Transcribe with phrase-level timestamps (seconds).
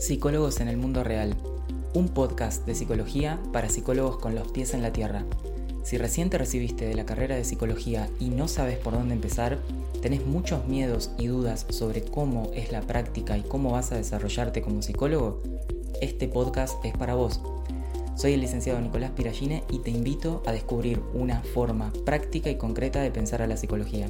[0.00, 1.34] Psicólogos en el Mundo Real,
[1.92, 5.24] un podcast de psicología para psicólogos con los pies en la tierra.
[5.82, 9.58] Si recién te recibiste de la carrera de psicología y no sabes por dónde empezar,
[10.00, 14.62] tenés muchos miedos y dudas sobre cómo es la práctica y cómo vas a desarrollarte
[14.62, 15.42] como psicólogo,
[16.00, 17.40] este podcast es para vos.
[18.14, 23.00] Soy el licenciado Nicolás Piragine y te invito a descubrir una forma práctica y concreta
[23.00, 24.08] de pensar a la psicología.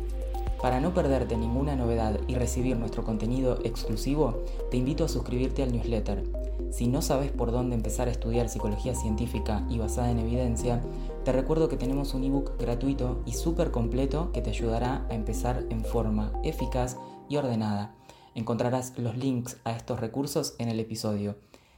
[0.60, 5.72] Para no perderte ninguna novedad y recibir nuestro contenido exclusivo, te invito a suscribirte al
[5.72, 6.24] newsletter.
[6.72, 10.82] Si no sabes por dónde empezar a estudiar psicología científica y basada en evidencia,
[11.24, 15.64] te recuerdo que tenemos un ebook gratuito y súper completo que te ayudará a empezar
[15.70, 16.96] en forma eficaz
[17.28, 17.94] y ordenada.
[18.34, 21.36] Encontrarás los links a estos recursos en el episodio.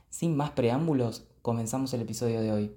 [0.09, 2.77] Sin más preámbulos, comenzamos el episodio de hoy.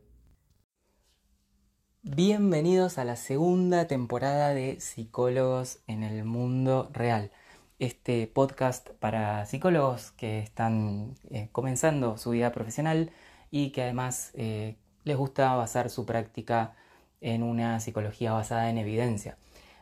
[2.05, 7.31] Bienvenidos a la segunda temporada de Psicólogos en el Mundo Real.
[7.79, 13.13] Este podcast para psicólogos que están eh, comenzando su vida profesional
[13.51, 16.75] y que además eh, les gusta basar su práctica
[17.21, 19.37] en una psicología basada en evidencia.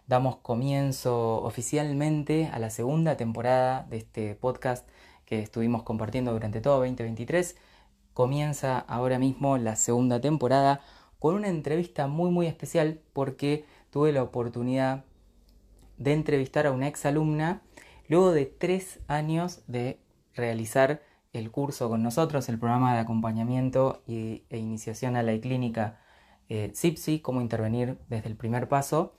[0.06, 4.88] Damos comienzo oficialmente a la segunda temporada de este podcast
[5.25, 7.56] que estuvimos compartiendo durante todo 2023.
[8.13, 10.81] Comienza ahora mismo la segunda temporada
[11.22, 15.05] con una entrevista muy muy especial porque tuve la oportunidad
[16.00, 17.61] de entrevistar a una ex alumna
[18.09, 20.00] luego de tres años de
[20.33, 26.00] realizar el curso con nosotros, el programa de acompañamiento e iniciación a la clínica
[26.50, 26.73] eh,
[27.22, 29.13] cómo intervenir desde el primer paso.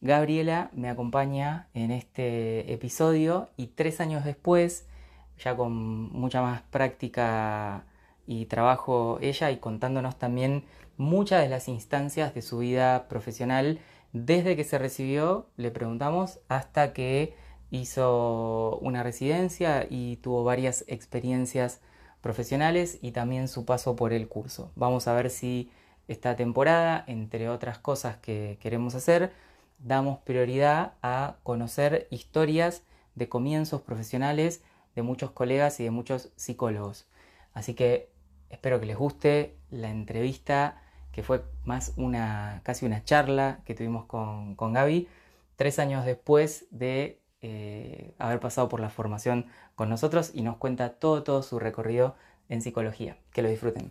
[0.00, 4.88] Gabriela me acompaña en este episodio y tres años después,
[5.38, 7.84] ya con mucha más práctica
[8.26, 10.64] y trabajo ella y contándonos también
[10.96, 13.80] muchas de las instancias de su vida profesional
[14.12, 17.34] desde que se recibió, le preguntamos, hasta que
[17.70, 21.80] hizo una residencia y tuvo varias experiencias
[22.20, 24.72] profesionales y también su paso por el curso.
[24.74, 25.70] Vamos a ver si
[26.08, 29.32] esta temporada, entre otras cosas que queremos hacer,
[29.78, 32.82] damos prioridad a conocer historias
[33.14, 34.62] de comienzos profesionales
[34.94, 37.06] de muchos colegas y de muchos psicólogos.
[37.52, 38.10] Así que
[38.56, 44.04] espero que les guste la entrevista que fue más una, casi una charla que tuvimos
[44.04, 45.08] con, con Gaby,
[45.56, 50.94] tres años después de eh, haber pasado por la formación con nosotros y nos cuenta
[50.98, 52.16] todo, todo su recorrido
[52.48, 53.16] en psicología.
[53.32, 53.88] Que lo disfruten.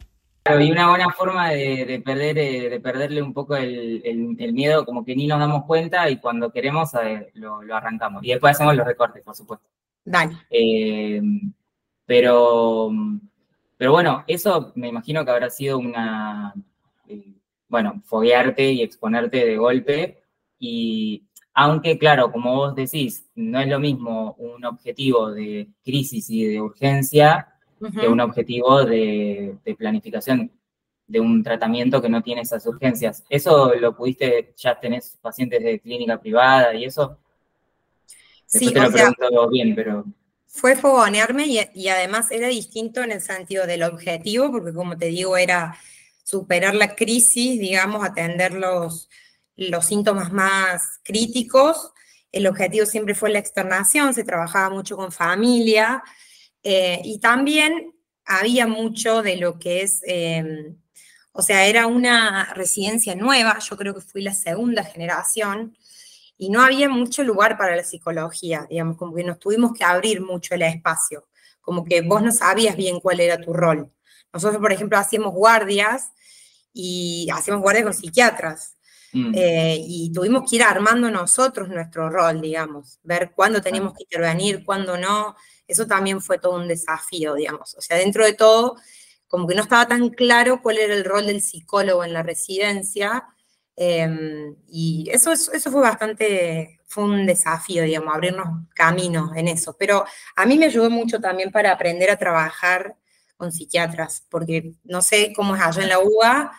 [0.59, 5.16] y una buena forma de, perder, eh, de perderle un poco el, miedo, como que
[5.16, 6.92] ni nos damos cuenta y cuando queremos
[7.34, 8.24] lo, arrancamos.
[8.24, 9.68] Y después hacemos los recortes, por supuesto.
[10.04, 10.38] Dale.
[10.52, 11.22] Eh,
[12.06, 12.92] pero,
[13.78, 16.53] pero bueno, eso me imagino que habrá sido una,
[17.68, 20.24] bueno, foguearte y exponerte de golpe.
[20.59, 26.46] Y aunque, claro, como vos decís, no es lo mismo un objetivo de crisis y
[26.46, 27.47] de urgencia
[28.00, 30.52] que un objetivo de, planificación
[31.07, 33.24] de un tratamiento que no tiene esas urgencias.
[33.30, 37.19] ¿Eso lo pudiste, ya tenés pacientes de clínica privada y eso?
[38.46, 40.06] sí, te lo pregunto bien, pero...
[40.56, 45.36] Fue fogonearme y, además era distinto en el sentido del objetivo, porque como te digo,
[45.36, 45.78] era
[46.24, 49.10] superar la crisis, digamos, atender los,
[49.58, 51.92] los síntomas más críticos.
[52.32, 56.02] El objetivo siempre fue la externación, se trabajaba mucho con familia
[56.64, 57.94] eh, y también
[58.24, 60.78] había mucho de lo que es, em,
[61.34, 65.78] o sea, era una residencia nueva, yo creo que fui la segunda generación
[66.38, 70.22] y no había mucho lugar para la psicología, digamos, como que nos tuvimos que abrir
[70.22, 71.28] mucho el espacio,
[71.62, 73.91] como que vos no sabías bien cuál era tu rol.
[74.34, 76.12] Nosotros, por ejemplo, hacíamos guardias
[76.74, 78.75] y hacíamos guardias con psiquiatras.
[79.13, 79.31] Mm.
[79.34, 84.66] Eh, y tuvimos que ir armando nosotros nuestro rol, digamos, ver cuándo teníamos que intervenir,
[84.66, 85.38] cuándo no.
[85.66, 87.75] Eso también fue todo un desafío, digamos.
[87.75, 88.75] O sea, dentro de todo,
[89.28, 93.24] como que no estaba tan claro cuál era el rol del psicólogo en la residencia.
[93.78, 99.75] Em, y eso, eso fue bastante, fue un desafío, digamos, abrirnos caminos en eso.
[99.78, 100.06] Pero
[100.36, 102.95] a mí me ayudó mucho también para aprender a trabajar
[103.38, 106.51] con psiquiatras, porque no sé cómo es allá en la UBA,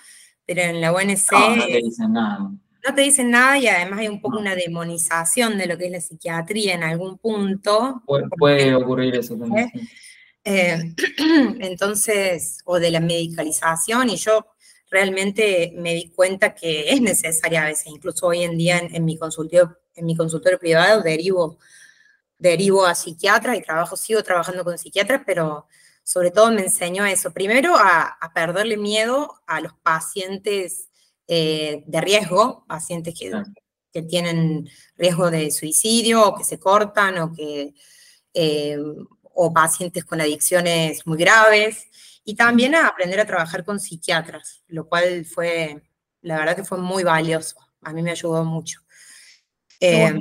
[0.45, 1.33] pero en la UNC...
[1.33, 2.39] No, te dicen nada.
[2.87, 5.91] No te dicen nada y además hay un poco una demonización de lo que es
[5.91, 8.03] la psiquiatría en algún punto.
[8.39, 9.73] Puede, ocurrir eso también.
[10.45, 10.95] Eh,
[11.61, 14.47] entonces, o de la medicalización, y yo
[14.97, 19.19] realmente me di cuenta que es necesaria a veces, incluso hoy en día en, mi,
[19.19, 21.59] consultorio, en mi consultorio privado derivo,
[22.39, 25.67] derivo a psiquiatras y trabajo, sigo trabajando con psiquiatras, pero
[26.03, 27.31] sobre todo me enseñó eso.
[27.31, 30.89] Primero, a, perderle miedo a los pacientes
[31.29, 33.31] eh, de riesgo, pacientes que,
[33.93, 34.67] que, tienen
[34.97, 37.75] riesgo de suicidio o que se cortan o que,
[38.33, 38.79] eh,
[39.35, 41.87] o pacientes con adicciones muy graves,
[42.27, 45.81] y también a aprender a trabajar con psiquiatras, lo cual fue,
[46.23, 48.81] la verdad que fue muy valioso, a mí me ayudó mucho.
[49.79, 50.21] Em,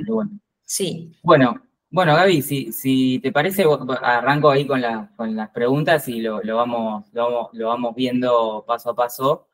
[0.62, 1.12] sí.
[1.20, 1.60] Bueno,
[1.90, 3.64] bueno, Gaby, si, si te parece,
[4.00, 4.80] arranco ahí con,
[5.16, 9.48] con las preguntas y lo, vamos, lo, vamos, viendo paso a paso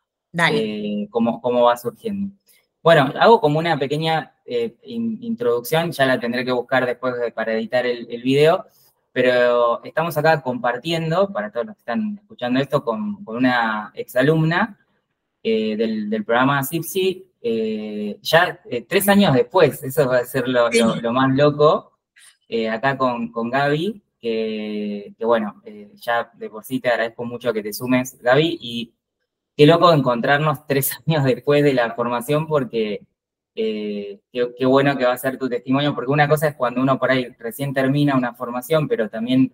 [0.51, 2.35] eh, cómo, cómo va surgiendo.
[2.83, 7.87] Bueno, hago como una pequeña eh, introducción, ya la tendré que buscar después para editar
[7.87, 8.67] el, video,
[9.12, 14.79] pero estamos acá compartiendo, para todos los que están escuchando esto, con, una exalumna
[15.43, 20.69] eh, del, programa CIPSI, eh, ya tres años después, eso va a ser lo,
[21.12, 21.93] más loco,
[22.70, 25.62] acá con, con Gaby, que, que bueno,
[25.94, 28.94] ya de por sí te agradezco mucho que te sumes, Gaby, y
[29.56, 33.03] qué loco encontrarnos tres años después de la formación porque
[33.55, 36.99] eh, qué, bueno que va a ser tu testimonio, porque una cosa es cuando uno
[36.99, 39.53] por ahí recién termina una formación, pero también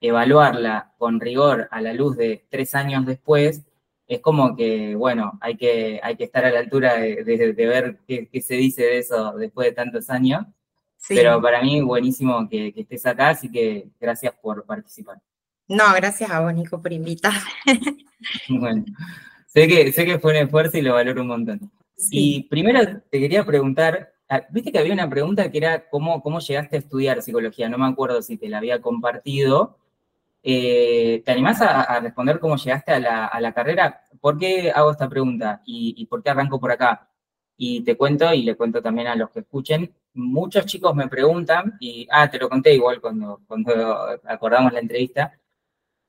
[0.00, 3.64] evaluarla con rigor a la luz de tres años después,
[4.06, 8.28] es como que, bueno, hay que, hay que estar a la altura de, ver qué,
[8.40, 10.46] se dice de eso después de tantos años.
[11.08, 15.18] Pero para mí buenísimo que, que estés acá, así que gracias por participar.
[15.68, 17.40] No, gracias a vos, Nico, por invitarme.
[18.48, 18.84] bueno.
[19.46, 21.72] Sé que, sé que fue un esfuerzo y lo valoro un montón.
[21.96, 26.40] Y primero te quería preguntar, ah, viste que había una pregunta que era cómo, cómo
[26.40, 29.78] llegaste a estudiar psicología, no me acuerdo si te la había compartido.
[30.42, 33.00] Eh, ¿Te animás a, responder cómo llegaste a
[33.40, 34.02] la, carrera?
[34.20, 35.62] ¿Por qué hago esta pregunta?
[35.64, 37.08] ¿Y, por qué arranco por acá?
[37.56, 41.76] Y te cuento, y le cuento también a los que escuchen, muchos chicos me preguntan,
[41.80, 45.32] y, ah, te lo conté igual cuando, cuando acordamos la entrevista,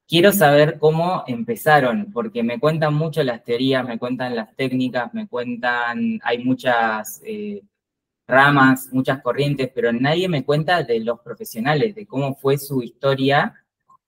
[0.08, 5.28] Quiero saber cómo empezaron, porque me cuentan mucho las teorías, me cuentan las técnicas, me
[5.28, 7.62] cuentan, hay muchas eh,
[8.26, 13.54] ramas, muchas corrientes, pero nadie me cuenta de los profesionales, de cómo fue su historia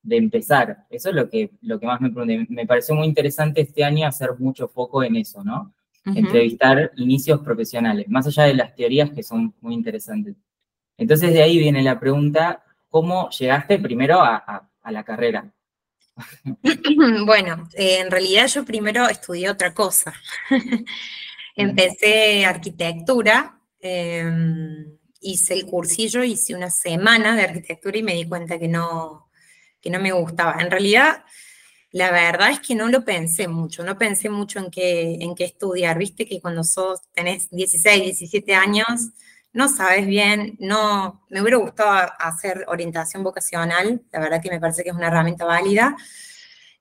[0.02, 0.86] de empezar.
[0.90, 2.48] Eso es lo que, lo que más me pregunté.
[2.50, 5.74] Me pareció muy interesante este año hacer mucho foco en eso, ¿no?
[6.06, 10.38] Entrevistar inicios profesionales, más allá de las teorías que son muy interesantes.
[10.98, 15.54] Entonces de ahí viene la pregunta, ¿cómo llegaste primero a la carrera?
[17.26, 20.14] Bueno, eh, en realidad yo primero estudié otra cosa.
[21.56, 28.58] Empecé arquitectura, em, hice el cursillo, hice una semana de arquitectura y me di cuenta
[28.58, 29.30] que no,
[29.82, 30.62] que no me gustaba.
[30.62, 31.24] En realidad,
[31.92, 35.46] la verdad es que no lo pensé mucho, no pensé mucho en qué, en qué
[35.46, 35.98] estudiar.
[35.98, 39.10] Viste que cuando sos, tenés 16, 17 años,
[39.54, 44.84] no sabes bien, no, me hubiera gustado hacer orientación vocacional, la verdad que me parece
[44.84, 45.96] que es una herramienta válida.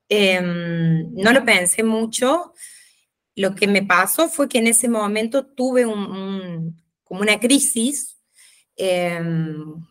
[0.08, 2.54] Em, no lo pensé mucho.
[3.36, 8.18] Lo que me pasó fue que en ese momento tuve como una crisis,
[8.76, 9.86] em,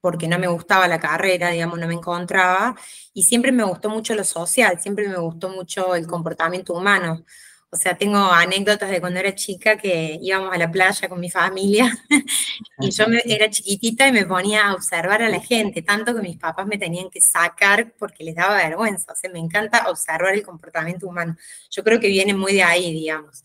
[0.00, 2.76] porque no me gustaba la carrera, digamos, no me encontraba,
[3.14, 7.24] y siempre me gustó mucho lo social, siempre me gustó mucho el comportamiento humano.
[7.70, 11.30] O sea, tengo anécdotas de cuando era chica que íbamos a la playa con mi
[11.30, 11.98] familia
[12.80, 16.38] y yo era chiquitita y me ponía a observar a la gente, tanto que mis
[16.38, 19.12] papás me tenían que sacar porque les daba vergüenza.
[19.12, 21.36] O sea, me encanta observar el comportamiento humano.
[21.70, 23.42] Yo creo que viene muy de ahí, digamos.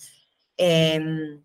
[0.56, 1.42] Em,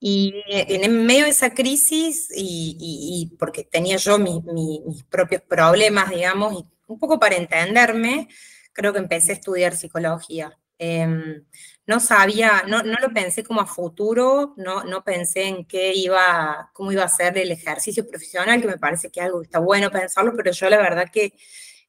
[0.00, 6.64] y en medio de esa crisis, y, porque tenía yo mis propios problemas, digamos, y
[6.86, 8.28] un poco para entenderme,
[8.72, 10.58] creo que empecé a estudiar psicología.
[10.78, 11.44] Em,
[11.86, 16.70] no sabía, no, no, lo pensé como a futuro, no, no pensé en qué iba,
[16.72, 20.32] cómo iba a ser el ejercicio profesional, que me parece que algo está bueno pensarlo,
[20.36, 21.32] pero yo la verdad que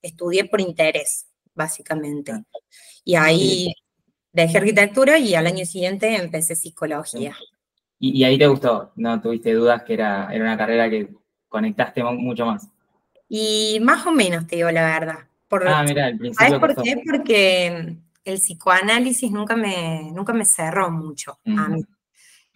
[0.01, 2.34] estudié por interés, básicamente.
[3.03, 3.74] Y ahí
[4.31, 7.36] dejé arquitectura y al año siguiente empecé psicología.
[8.00, 8.93] ¿Y, ahí te gustó?
[8.96, 11.10] ¿No tuviste dudas que era, era una carrera que
[11.48, 12.69] conectaste mucho más?
[13.27, 15.19] Y más o menos, te digo la verdad.
[15.51, 16.48] ah, mira, al principio.
[16.48, 17.01] ¿Sabes por qué?
[17.05, 17.98] Porque
[18.29, 21.83] el psicoanálisis nunca me, nunca me cerró mucho a mí.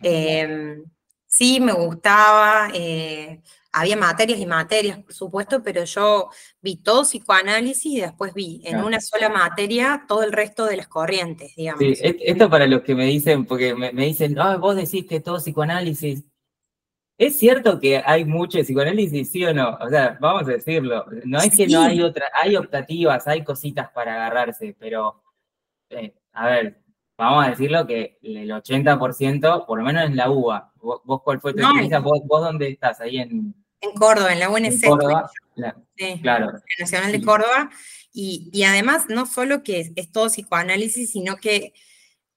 [0.01, 0.83] Em,
[1.25, 6.29] sí, me gustaba, eh, había materias y materias, por supuesto, pero yo
[6.61, 10.87] vi todo psicoanálisis y después vi en una sola materia todo el resto de las
[10.87, 11.79] corrientes, digamos.
[11.79, 15.37] Sí, esto para los que me dicen, porque me, dicen, ah, vos decís que todo
[15.37, 16.23] psicoanálisis.
[17.17, 19.77] ¿Es cierto que hay mucho psicoanálisis, sí o no?
[19.81, 21.05] O sea, vamos a decirlo.
[21.25, 25.22] No es que no hay otra, hay optativas, hay cositas para agarrarse, pero
[25.93, 26.81] eh, a ver,
[27.17, 31.53] vamos a decirlo que el 80%, por lo menos en la UBA, vos, cuál fue
[31.53, 33.55] tu experiencia, ¿Vos, dónde estás, ahí en...
[33.81, 34.87] En Córdoba, en la UNC.
[34.87, 35.29] Córdoba,
[35.97, 36.53] sí, claro.
[36.79, 37.69] Nacional de Córdoba,
[38.13, 41.73] y, además no solo que es, todo psicoanálisis, sino que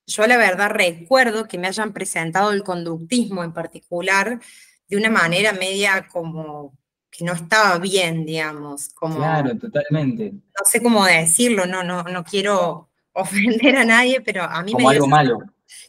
[0.07, 4.41] yo la verdad recuerdo que me hayan presentado el conductismo en particular
[4.89, 6.79] de una manera media como
[7.11, 8.89] que no estaba bien, digamos.
[8.91, 10.33] Como, claro, totalmente.
[10.33, 14.81] No sé cómo decirlo, no, no, no quiero ofender a nadie, pero a mí me
[14.81, 15.39] dio algo malo.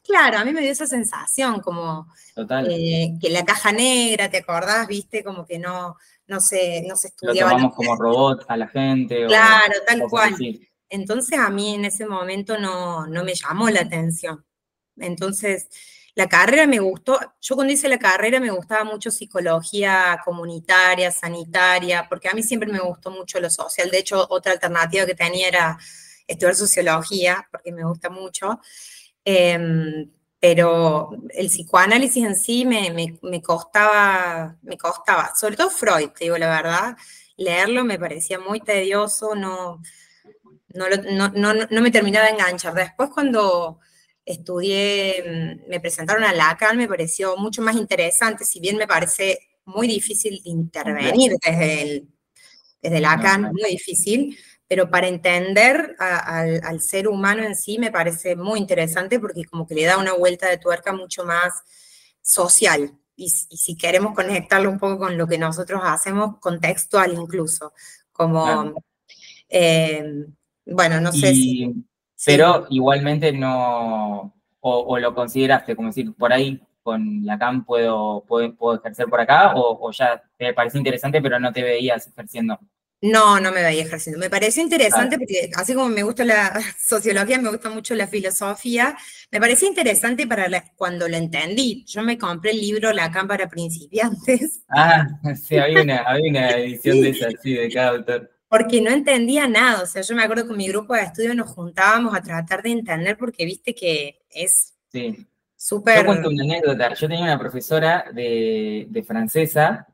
[0.04, 2.08] Claro, a mí me dio esa sensación, como
[2.70, 4.88] eh, que la caja negra, ¿te acordás?
[4.88, 7.52] Viste, como que no, no se, no se estudiaba.
[7.52, 9.26] Lo tomamos como robot a la gente.
[9.28, 10.36] Claro, tal cual.
[10.90, 14.46] Entonces a mí en ese momento no, no me llamó la atención.
[14.96, 15.68] Entonces,
[16.16, 22.08] la carrera me gustó, yo cuando hice la carrera me gustaba mucho psicología comunitaria, sanitaria,
[22.10, 23.92] porque a mí siempre me gustó mucho lo social.
[23.92, 25.78] De hecho, otra alternativa que tenía era
[26.28, 28.60] estudiar sociología, porque me gusta mucho.
[29.26, 36.26] Em, pero el psicoanálisis en sí me, me, costaba, me costaba, sobre todo Freud, te
[36.26, 36.96] digo la verdad,
[37.38, 39.82] leerlo me parecía muy tedioso, no,
[40.70, 40.86] no,
[41.34, 42.74] no, no me terminaba de enganchar.
[42.76, 43.80] Después cuando
[44.26, 45.24] estudié,
[45.66, 49.88] mm, me presentaron a Lacan, me pareció mucho más interesante, si bien me parece muy
[49.88, 52.08] difícil intervenir desde, el,
[52.82, 58.60] desde Lacan, muy difícil, pero para entender al, ser humano en sí me parece muy
[58.60, 61.64] interesante porque como que le da una vuelta de tuerca mucho más
[62.22, 62.92] social.
[63.16, 67.74] Y, si queremos conectarlo un poco con lo que nosotros hacemos, contextual incluso,
[68.12, 68.74] como,
[69.50, 70.26] eh,
[70.66, 71.88] bueno, no sé si
[72.26, 78.80] pero igualmente no, o, lo consideraste, como decir, por ahí con Lacan puedo, puedo, puedo
[78.80, 82.60] ejercer por acá, o, ya te parece interesante, pero no te veías ejerciendo.
[83.01, 84.20] No, no me veía ejerciendo.
[84.20, 88.98] Me pareció interesante porque así como me gusta la sociología, me gusta mucho la filosofía,
[89.32, 91.86] me pareció interesante para cuando lo entendí.
[91.86, 94.63] Yo me compré el libro Lacan para principiantes.
[94.70, 99.48] Ah, sí, había una, una edición de esa, sí, de cada autor porque no entendía
[99.48, 99.84] nada.
[99.84, 102.63] O sea, yo me acuerdo que con mi grupo de estudio nos juntábamos a tratar
[102.63, 104.74] de entender porque viste que es
[105.56, 106.00] súper...
[106.00, 106.94] Yo cuento una anécdota.
[106.94, 109.88] Yo tenía una profesora de, francesa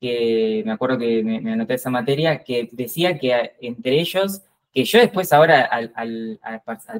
[0.00, 4.98] que me acuerdo que me, anoté esa materia, que decía que entre ellos, que yo
[4.98, 5.92] después ahora al,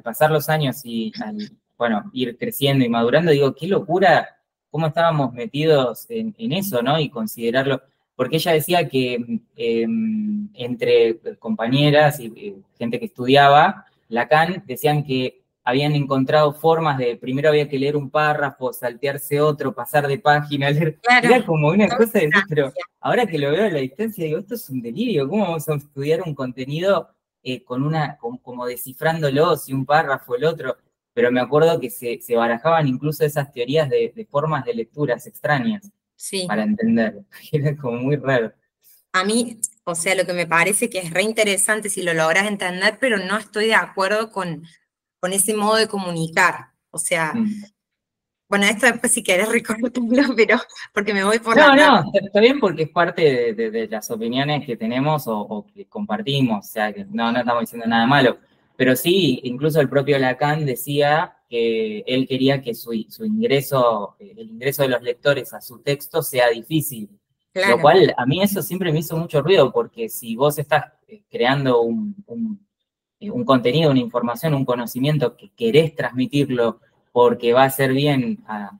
[0.03, 4.35] pasar los años y al, bueno, ir creciendo y madurando, digo, qué locura
[4.71, 6.99] cómo estábamos metidos en, eso, ¿no?
[6.99, 7.81] Y considerarlo
[8.15, 15.38] porque ella decía que em, entre compañeras y gente que estudiaba Lacan, decían que
[15.69, 20.69] habían encontrado formas de, primero había que leer un párrafo, saltearse otro, pasar de página,
[20.71, 24.39] leer, era como una cosa de pero ahora que lo veo a la distancia, digo,
[24.39, 27.09] esto es un delirio, ¿cómo vamos a estudiar un contenido
[27.43, 30.77] eh, con una, como descifrándolo, si un párrafo, el otro?
[31.13, 35.91] Pero me acuerdo que se, barajaban incluso esas teorías de formas de lecturas extrañas
[36.47, 37.23] para entender.
[37.51, 38.53] Era como muy raro.
[39.11, 42.47] A mí, o sea, lo que me parece que es re interesante si lo logras
[42.47, 44.63] entender, pero no estoy de acuerdo con,
[45.19, 46.69] con ese modo de comunicar.
[46.91, 47.63] O sea, mm.
[48.47, 50.59] bueno, esto después si querés recordarlo, pero
[50.93, 54.77] porque me voy por No, no, está bien porque es parte de, las opiniones que
[54.77, 58.37] tenemos o, que compartimos, o sea, que no, no estamos diciendo nada malo.
[58.75, 64.83] Pero sí, incluso el propio Lacan decía que él quería que su, ingreso, el ingreso
[64.83, 67.09] de los lectores a su texto sea difícil.
[67.53, 71.23] Lo cual a mí eso siempre me hizo mucho ruido, porque si vos estás eh,
[71.29, 72.15] creando un,
[73.21, 76.79] un, contenido, una información, un conocimiento que querés transmitirlo
[77.11, 78.71] porque va a ser bien a,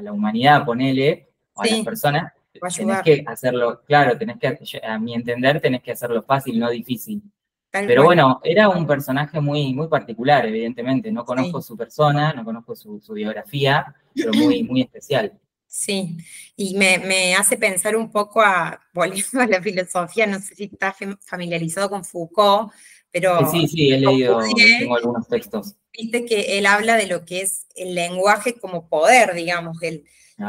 [0.00, 2.32] la, humanidad, ponele, o a las personas,
[2.76, 7.22] tenés que hacerlo, claro, tenés que, a mi entender, tenés que hacerlo fácil, no difícil.
[7.70, 11.12] Pero bueno, era un personaje muy, muy particular, evidentemente.
[11.12, 15.38] No conozco su persona, no conozco su, biografía, pero muy, muy especial.
[15.66, 16.16] Sí,
[16.56, 20.96] y me, hace pensar un poco a, volviendo a la filosofía, no sé si estás
[21.20, 22.72] familiarizado con Foucault,
[23.10, 23.50] pero...
[23.50, 25.74] Sí, sí, he leído, tengo algunos textos.
[25.92, 30.04] Viste que él habla de lo que es el lenguaje como poder, digamos, el,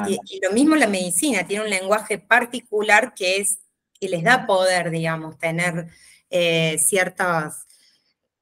[0.08, 3.60] y, lo mismo la medicina, tiene un lenguaje particular que es,
[4.00, 5.88] que les da poder, digamos, tener
[6.30, 7.66] eh, ciertas,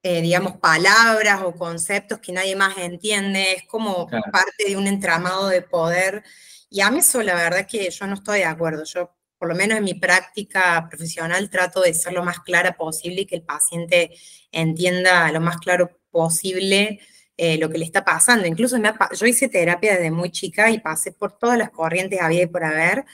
[0.03, 5.47] eh, digamos, palabras o conceptos que nadie más entiende, es como parte de un entramado
[5.47, 6.23] de poder.
[6.69, 8.83] Y a mí eso la verdad es que yo no estoy de acuerdo.
[8.83, 13.21] Yo, por lo menos en mi práctica profesional, trato de ser lo más clara posible
[13.21, 14.11] y que el paciente
[14.51, 16.99] entienda lo más claro posible
[17.37, 18.47] eh, lo que le está pasando.
[18.47, 22.47] Incluso yo hice terapia desde muy chica y pasé por todas las corrientes había y
[22.47, 23.05] por haber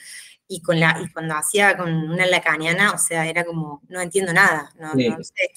[0.47, 4.31] y, con la, y cuando hacía con una lacaniana, o sea, era como, no entiendo
[4.33, 4.71] nada.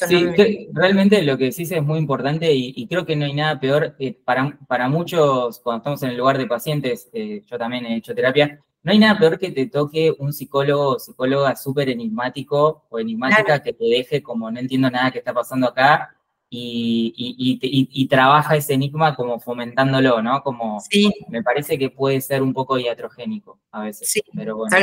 [0.09, 3.95] sí, realmente lo que decís es muy importante y, creo que no hay nada peor
[3.99, 7.97] eh, para, para muchos, cuando estamos en el lugar de pacientes, eh, yo también he
[7.97, 12.85] hecho terapia, no hay nada peor que te toque un psicólogo o psicóloga súper enigmático
[12.89, 16.15] o enigmática que te deje como no entiendo nada que está pasando acá
[16.49, 20.41] y, trabaja ese enigma como fomentándolo, ¿no?
[20.45, 21.13] Como sí.
[21.29, 24.09] me parece que puede ser un poco iatrogénico a veces.
[24.09, 24.77] Sí, pero bueno.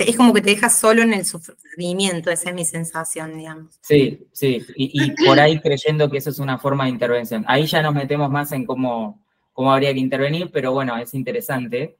[0.00, 3.78] Es como que te deja solo en el sufrimiento, esa es mi sensación, digamos.
[3.82, 7.44] Sí, sí, y, por ahí creyendo que eso es una forma de intervención.
[7.46, 11.98] Ahí ya nos metemos más en cómo, cómo habría que intervenir, pero bueno, es interesante.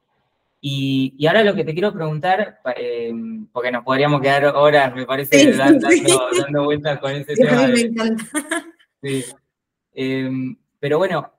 [0.67, 3.13] Y, ahora lo que te quiero preguntar, eh,
[3.51, 7.67] porque nos podríamos quedar horas, me parece, dando, vueltas con ese tema.
[7.67, 8.25] Me encanta.
[8.99, 9.23] Sí.
[9.93, 11.31] Em, pero bueno,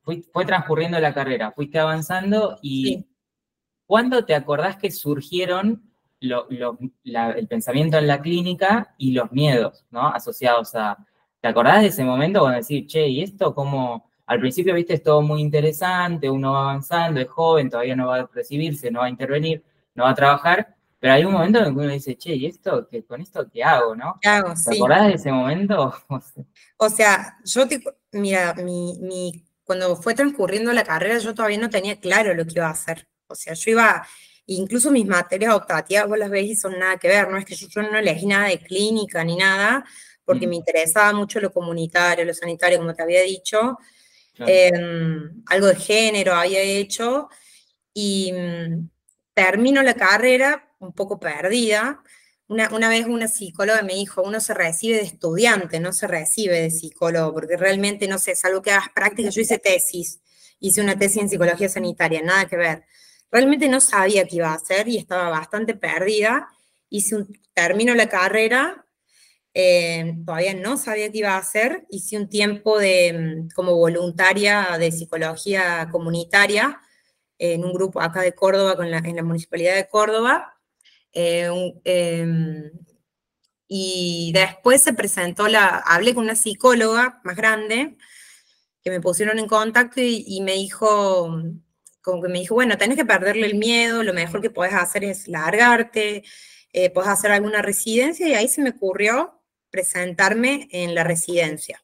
[0.00, 3.04] fue, transcurriendo la carrera, fuiste avanzando y
[3.84, 5.82] ¿cuándo te acordás que surgieron
[6.18, 10.08] el pensamiento en la clínica y los miedos ¿no?
[10.08, 10.96] asociados a...
[11.42, 15.02] ¿Te acordás de ese momento cuando decís, che, ¿y esto cómo, al principio, viste, es
[15.02, 19.06] todo muy interesante, uno va avanzando, es joven, todavía no va a recibirse, no va
[19.06, 22.34] a intervenir, no va a trabajar, pero hay un momento en que uno dice, che,
[22.34, 24.18] ¿y esto, qué, con esto qué hago, no?
[24.20, 24.52] ¿Qué hago?
[24.52, 25.94] ¿Te acordás de ese momento?
[26.76, 27.82] o sea, yo te,
[28.12, 32.66] mira, mi, cuando fue transcurriendo la carrera, yo todavía no tenía claro lo que iba
[32.66, 33.08] a hacer.
[33.28, 34.06] O sea, yo iba,
[34.44, 37.54] incluso mis materias optativas, vos las ves y son nada que ver, no es que
[37.54, 39.86] yo, no elegí nada de clínica ni nada,
[40.22, 40.50] porque mm.
[40.50, 43.78] me interesaba mucho lo comunitario, lo sanitario, como te había dicho,
[44.46, 47.28] Em, algo de género había hecho
[47.92, 48.88] y mm,
[49.34, 52.02] termino la carrera un poco perdida.
[52.46, 56.60] Una, una, vez una psicóloga me dijo, uno se recibe de estudiante, no se recibe
[56.60, 59.28] de psicólogo, porque realmente, no sé, es algo que hagas práctica.
[59.30, 60.20] Yo hice tesis,
[60.60, 62.84] hice una tesis en psicología sanitaria, nada que ver.
[63.30, 66.48] Realmente no sabía qué iba a hacer y estaba bastante perdida.
[66.88, 68.86] Hice un, termino la carrera
[69.60, 73.12] eh, todavía no sabía qué iba a hacer, hice un tiempo de,
[73.48, 76.80] mm, como voluntaria de psicología comunitaria
[77.38, 80.54] en un grupo acá de Córdoba, con en la Municipalidad de Córdoba.
[81.12, 81.50] Eh,
[81.84, 82.70] em,
[83.66, 87.96] y después se presentó la, hablé con una psicóloga más grande,
[88.82, 91.32] que me pusieron en contacto y, me dijo,
[92.02, 95.04] como que me dijo, bueno, tenés que perderle el miedo, lo mejor que puedes hacer
[95.04, 96.22] es largarte,
[96.72, 99.37] eh, puedes hacer alguna residencia, y ahí se me ocurrió
[99.70, 101.82] presentarme en la residencia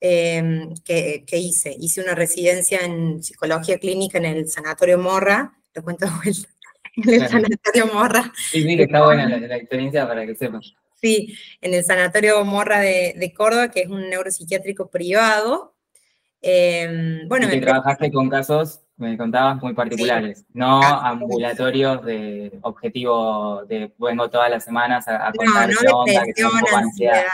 [0.00, 1.74] em, que, hice.
[1.78, 6.06] Hice una residencia en psicología clínica en el Sanatorio Morra, te cuento
[6.96, 8.32] en el Sanatorio Morra.
[8.50, 10.60] Sí, sí, que está buena la, experiencia para que sepan.
[11.00, 15.74] Sí, en el Sanatorio Morra de, Córdoba, que es un neuropsiquiátrico privado.
[16.40, 23.92] Em, bueno, y trabajaste con casos me contabas muy particulares, no ambulatorios de objetivo de
[23.98, 27.24] vengo todas las semanas a, contar no, no depresión, ansiedad.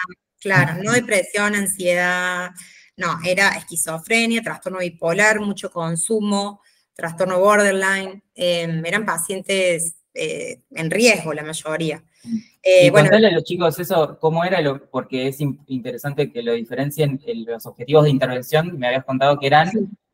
[0.41, 2.51] Claro, no depresión, ansiedad,
[2.97, 6.63] no, era esquizofrenia, trastorno bipolar, mucho consumo,
[6.95, 12.03] trastorno borderline, em, eran pacientes eh, en riesgo la mayoría.
[12.25, 12.39] Mm.
[12.63, 14.61] Eh, y bueno, a los chicos eso, ¿cómo era?
[14.61, 19.47] Lo, porque es interesante que lo diferencien los objetivos de intervención, me habías contado que
[19.47, 19.71] eran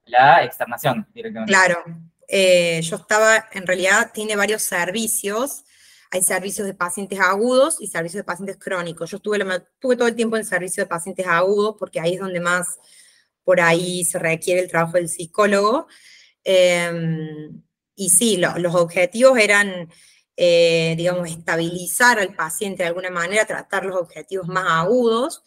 [0.06, 1.52] la externación directamente.
[1.52, 1.82] Claro,
[2.28, 5.64] eh, yo estaba, en realidad tiene varios servicios.
[6.10, 9.10] Hay servicios de pacientes agudos y servicios de pacientes crónicos.
[9.10, 9.38] Yo estuve,
[9.80, 12.78] todo el tiempo en servicio de pacientes agudos porque ahí es donde más
[13.42, 15.86] por ahí se requiere el trabajo del psicólogo.
[16.44, 17.62] Em,
[17.96, 19.90] y sí, los objetivos eran,
[20.36, 25.42] eh, digamos, estabilizar al paciente de alguna manera, tratar los objetivos más agudos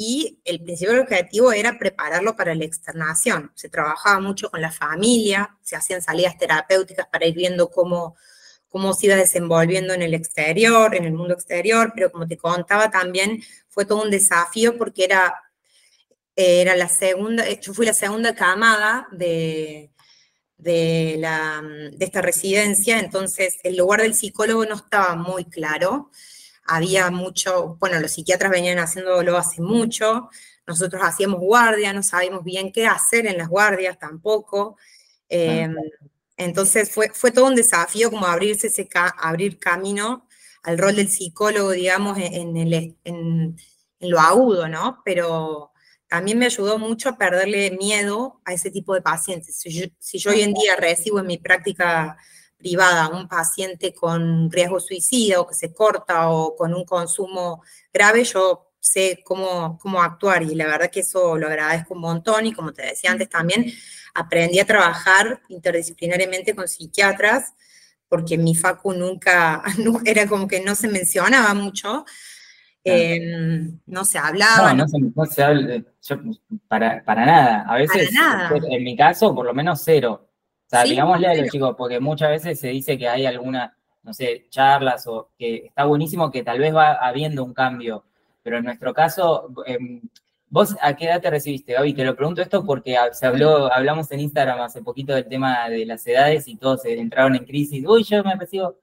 [0.00, 3.50] y el principal objetivo era prepararlo para la externación.
[3.56, 8.14] Se trabajaba mucho con la familia, se hacían salidas terapéuticas para ir viendo cómo,
[8.68, 12.92] cómo se iba desenvolviendo en el exterior, en el mundo exterior, pero como te contaba
[12.92, 15.34] también fue todo un desafío porque era,
[16.36, 19.90] era la segunda, yo fui la segunda camada de,
[20.58, 26.12] de, la, de esta residencia, entonces el lugar del psicólogo no estaba muy claro
[26.68, 30.28] había mucho, bueno, los psiquiatras venían haciéndolo hace mucho,
[30.66, 34.76] nosotros hacíamos guardia, no sabíamos bien qué hacer en las guardias tampoco.
[35.30, 35.74] Em,
[36.36, 40.28] entonces fue, fue todo un desafío como abrirse ese abrir camino
[40.62, 43.56] al rol del psicólogo, digamos, en, el, en,
[44.00, 45.00] lo agudo, ¿no?
[45.06, 45.72] Pero
[46.06, 49.58] también me ayudó mucho a perderle miedo a ese tipo de pacientes.
[49.58, 52.18] si yo hoy en día recibo en mi práctica
[52.58, 58.24] privada un paciente con riesgo suicida o que se corta o con un consumo grave,
[58.24, 62.52] yo sé cómo, cómo actuar y la verdad que eso lo agradezco un montón y
[62.52, 63.72] como te decía antes también,
[64.14, 67.54] aprendí a trabajar interdisciplinariamente con psiquiatras
[68.08, 69.62] porque mi facu nunca,
[70.04, 72.04] era como que no se mencionaba mucho,
[72.82, 74.72] em, no se hablaba.
[74.72, 75.82] No, no, se, habla,
[76.66, 77.64] para, para, nada.
[77.68, 78.10] A veces,
[78.70, 80.27] en mi caso, por lo menos cero.
[80.68, 84.12] O sea, digámosle a los chicos, porque muchas veces se dice que hay alguna, no
[84.12, 88.04] sé, charlas o que está buenísimo que tal vez va habiendo un cambio,
[88.42, 90.02] pero en nuestro caso, em,
[90.50, 91.92] ¿Vos a qué edad te recibiste, Gaby?
[91.92, 95.84] Te lo pregunto esto porque se habló, hablamos en Instagram hace poquito del tema de
[95.84, 97.84] las edades y todos entraron en crisis.
[97.86, 98.78] Uy, yo me recibo.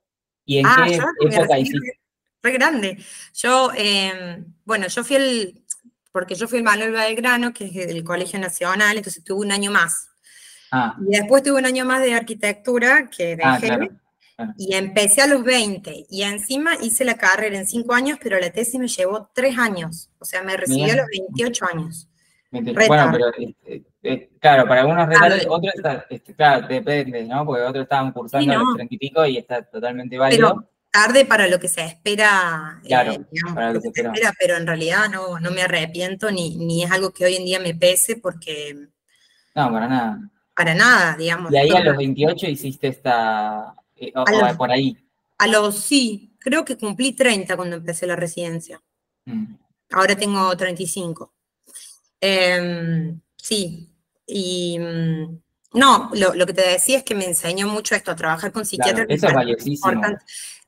[0.46, 2.00] ¿Y en ah, qué época hiciste?
[2.44, 3.00] Re grande.
[3.34, 5.64] Yo, em, bueno, yo fui el,
[6.12, 9.72] porque yo fui el Manuel Belgrano, que es del Colegio Nacional, entonces tuve un año
[9.72, 10.12] más.
[10.78, 10.96] Ah.
[11.00, 13.92] Y después tuve un año más de arquitectura que ah, dejé.
[14.58, 18.50] Y empecé a los 20 y encima hice la carrera en 5 años, pero la
[18.50, 20.10] tesis me llevó 3 años.
[20.20, 22.10] O sea, me recibí a los 28 años.
[22.52, 27.46] Bueno, pero este, eh, claro, para algunos retardos, otros está, este, claro, depende, ¿no?
[27.46, 30.50] Porque otros estaban cursando a los 30 y pico y está totalmente válido.
[30.50, 34.58] Pero tarde para lo que se espera, eh, claro, para lo que se espera, pero
[34.58, 37.74] en realidad no, no me arrepiento ni, ni es algo que hoy en día me
[37.74, 38.76] pese porque...
[39.56, 40.20] No, para nada.
[40.56, 41.52] Para nada, digamos.
[41.52, 44.14] Y ahí a los 28 hiciste esta, eh,
[44.58, 44.98] por ahí.
[45.38, 48.82] A los, sí, creo que cumplí 30 cuando empecé la residencia.
[49.26, 49.56] Mm.
[49.92, 51.34] Ahora tengo 35.
[52.22, 53.90] Em, sí,
[54.26, 55.40] y mm,
[55.74, 59.08] no, lo, que te decía es que me enseñó mucho esto, a trabajar con psiquiatras.
[59.10, 60.02] eso es valiosísimo.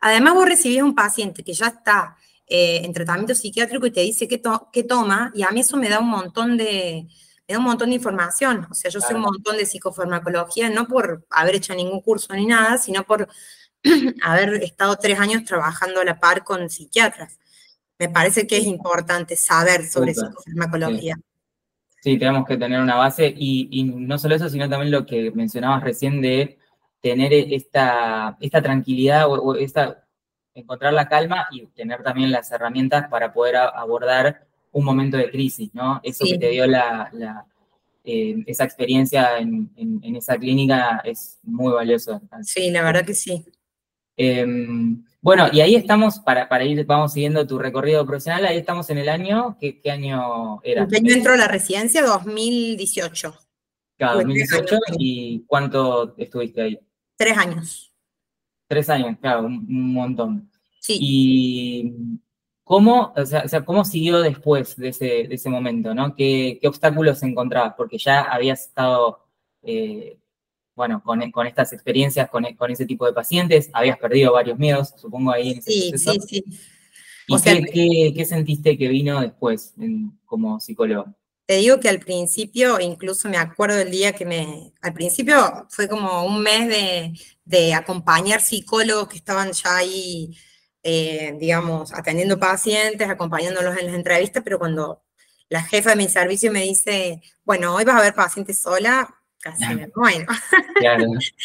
[0.01, 4.27] Además, vos recibís un paciente que ya está eh, en tratamiento psiquiátrico y te dice
[4.27, 4.37] qué,
[4.83, 7.07] toma, y a mí eso me da un montón de,
[7.53, 8.67] da un montón de información.
[8.69, 12.45] O sea, yo sé un montón de psicofarmacología, no por haber hecho ningún curso ni
[12.45, 13.27] nada, sino por
[14.21, 17.39] haber estado tres años trabajando a la par con psiquiatras.
[17.99, 21.15] Me parece que es importante saber sobre psicofarmacología.
[22.01, 22.17] Sí.
[22.17, 26.21] tenemos que tener una base y, no solo eso, sino también lo que mencionabas recién
[26.21, 26.59] de
[27.01, 30.05] tener esta, esta tranquilidad o, esta,
[30.53, 34.46] encontrar la calma y tener también las herramientas para poder abordar
[34.77, 35.99] un momento de crisis, ¿no?
[36.03, 37.09] Eso que te dio la,
[38.03, 39.71] eh, esa experiencia en,
[40.15, 42.21] esa clínica es muy valioso.
[42.43, 43.43] Sí, la verdad que sí.
[44.15, 48.87] Em, bueno, y ahí estamos, para, para, ir, vamos siguiendo tu recorrido profesional, ahí estamos
[48.91, 50.83] en el año, ¿qué, año era?
[50.83, 52.03] ¿En qué año entró a la residencia?
[52.03, 53.35] 2018.
[53.97, 56.79] Claro, 2018, ¿y cuánto estuviste ahí?
[57.15, 57.93] Tres años.
[58.67, 60.51] Tres años, claro, un, montón.
[60.81, 60.99] Sí.
[61.01, 62.19] Y
[62.67, 65.95] ¿Cómo, o sea, ¿cómo siguió después de ese, ese momento?
[65.95, 66.13] ¿no?
[66.13, 67.75] ¿Qué, obstáculos encontrabas?
[67.77, 69.25] Porque ya habías estado,
[69.63, 70.19] eh,
[70.75, 75.51] bueno, con, estas experiencias, con, ese tipo de pacientes, habías perdido varios miedos, supongo, ahí
[75.51, 76.27] en ese sí, proceso.
[76.27, 76.59] Sí, sí,
[77.27, 79.73] ¿Y qué, sentiste que vino después
[80.25, 81.15] como psicólogo?
[81.45, 85.87] Te digo que al principio, incluso me acuerdo del día que me, al principio fue
[85.87, 87.13] como un mes de,
[87.45, 90.35] de acompañar psicólogos que estaban ya ahí
[90.89, 95.03] eh, digamos, atendiendo pacientes, acompañándolos en las entrevistas, pero cuando
[95.49, 99.65] la jefa de mi servicio me dice, bueno, hoy vas a ver pacientes sola, casi
[99.75, 100.25] me muero.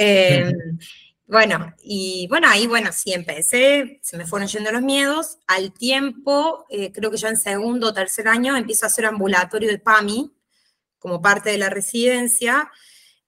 [0.00, 0.78] Em,
[1.26, 5.38] bueno, y bueno, ahí, bueno, sí empecé, se me fueron yendo los miedos.
[5.48, 9.68] Al tiempo, eh, creo que ya en segundo o tercer año, empiezo a hacer ambulatorio
[9.68, 10.30] de PAMI
[11.00, 12.70] como parte de la residencia.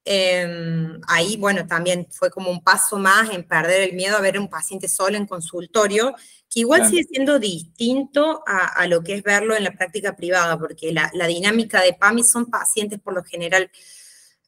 [0.04, 4.38] Em, ahí, bueno, también fue como un paso más en perder el miedo a ver
[4.38, 6.14] un paciente solo en consultorio,
[6.48, 10.92] que igual sigue siendo distinto a, lo que es verlo en la práctica privada, porque
[10.92, 13.70] la, dinámica de PAMI son pacientes por lo general,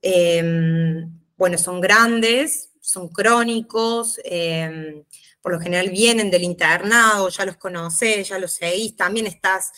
[0.00, 5.04] em, bueno, son grandes, son crónicos, em,
[5.40, 9.72] por lo general vienen del internado, ya los conoces, ya los seguís, también estás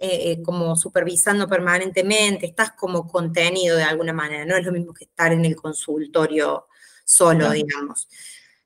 [0.00, 4.94] eh, eh, como supervisando permanentemente, estás como contenido de alguna manera, no es lo mismo
[4.94, 6.68] que estar en el consultorio
[7.04, 8.08] solo, digamos.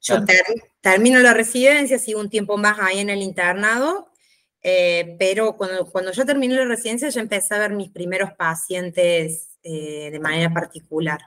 [0.02, 0.16] Yo
[0.82, 4.12] termino la residencia, sigo un tiempo más ahí en el internado,
[4.62, 9.58] eh, pero cuando, cuando yo terminé la residencia ya empecé a ver mis primeros pacientes
[9.62, 11.20] de manera particular,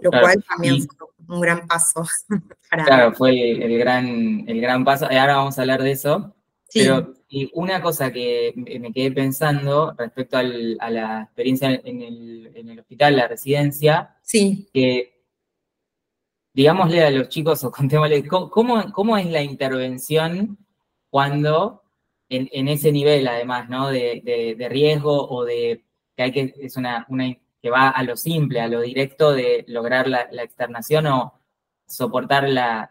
[0.00, 2.06] lo cual también fue un gran paso.
[2.70, 6.32] claro, fue el gran, el gran paso, y ahora vamos a hablar de eso,
[6.72, 13.16] pero y una cosa que me quedé pensando respecto a la experiencia en el, hospital,
[13.16, 14.68] la residencia, sí.
[14.72, 15.22] que
[16.52, 20.58] digámosle a los chicos o contémosle, ¿cómo, cómo es la intervención
[21.08, 21.82] cuando
[22.28, 23.90] en, ese nivel, además, ¿no?
[23.90, 25.84] De, riesgo o de
[26.16, 29.64] que hay que, es una, una, que va a lo simple, a lo directo de
[29.68, 31.40] lograr la, externación o
[31.86, 32.88] soportar la,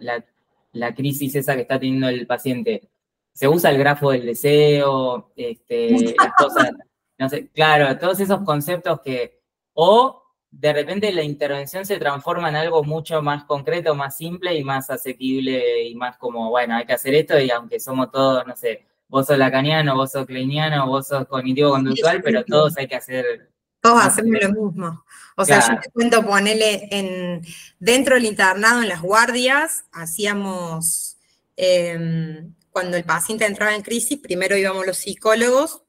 [0.73, 2.90] la crisis esa que está teniendo el paciente
[3.33, 6.71] se usa el grafo del deseo, este, las cosas,
[7.17, 9.41] no sé, claro, todos esos conceptos que,
[9.73, 14.63] o de repente la intervención se transforma en algo mucho más concreto, más simple y
[14.63, 18.55] más asequible y más como, bueno, hay que hacer esto y aunque somos todos, no
[18.55, 23.49] sé, vos sos lacaniano, vos sos kleiniano, vos sos cognitivo-conductual, pero todos hay que hacer...
[23.79, 25.05] Todos hacemos lo mismo.
[25.35, 27.41] O sea, yo te cuento ponerle en,
[27.79, 31.17] dentro del internado, en las guardias, hacíamos...
[31.55, 35.83] Em, cuando el paciente entraba en crisis, primero íbamos los psicólogos,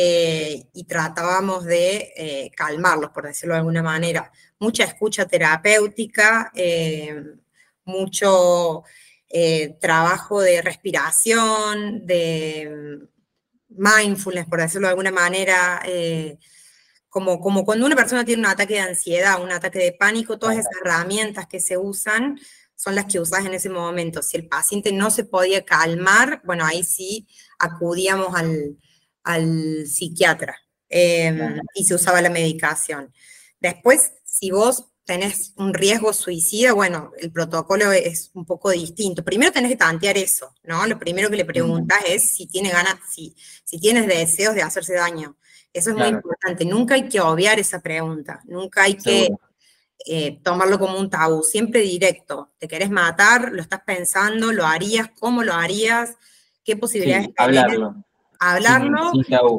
[0.00, 4.30] eh, y tratábamos de eh, calmarlos, por decirlo de alguna manera.
[4.60, 7.20] Mucha escucha terapéutica, eh,
[7.84, 8.84] mucho
[9.80, 13.00] trabajo de respiración, de
[13.68, 15.82] mindfulness, por decirlo de alguna manera,
[17.10, 20.56] como, como cuando una persona tiene un ataque de ansiedad, un ataque de pánico, todas
[20.56, 22.38] esas herramientas que se usan
[22.78, 24.22] son las que usas en ese momento.
[24.22, 27.26] Si el paciente no se podía calmar, bueno, ahí sí
[27.58, 28.78] acudíamos al,
[29.24, 30.56] al psiquiatra
[30.88, 33.12] em, y se usaba la medicación.
[33.58, 39.24] Después, si vos tenés un riesgo suicida, bueno, el protocolo es un poco distinto.
[39.24, 40.86] Primero tenés que tantear eso, ¿no?
[40.86, 44.94] Lo primero que le preguntas es si tiene ganas, si, si tienes deseos de hacerse
[44.94, 45.36] daño.
[45.72, 46.64] Eso es muy importante.
[46.64, 48.40] Nunca hay que obviar esa pregunta.
[48.44, 49.30] Nunca hay que
[50.06, 51.42] eh, tomarlo como un tabú.
[51.42, 52.52] Siempre directo.
[52.58, 53.52] ¿Te querés matar?
[53.52, 54.52] ¿Lo estás pensando?
[54.52, 55.10] ¿Lo harías?
[55.18, 56.16] ¿Cómo lo harías?
[56.64, 58.04] ¿Qué posibilidades sí, Hablarlo
[58.38, 59.12] hablarlo,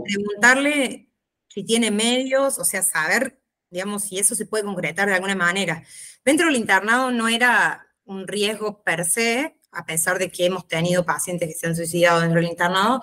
[0.04, 1.10] preguntarle
[1.48, 5.84] si tiene medios, o sea, saber, digamos, si eso se puede concretar de alguna manera.
[6.24, 11.06] Dentro del internado no era un riesgo per se, a pesar de que hemos tenido
[11.06, 13.02] pacientes que se han suicidado dentro del internado,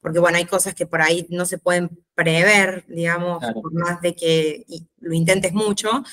[0.00, 4.14] porque bueno, hay cosas que por ahí no se pueden prever, digamos, por más de
[4.14, 4.64] que
[5.00, 6.04] lo intentes mucho,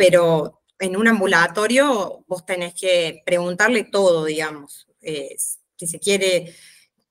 [0.00, 5.36] pero en un ambulatorio vos tenés que preguntarle todo, digamos, eh,
[5.76, 6.54] si se quiere,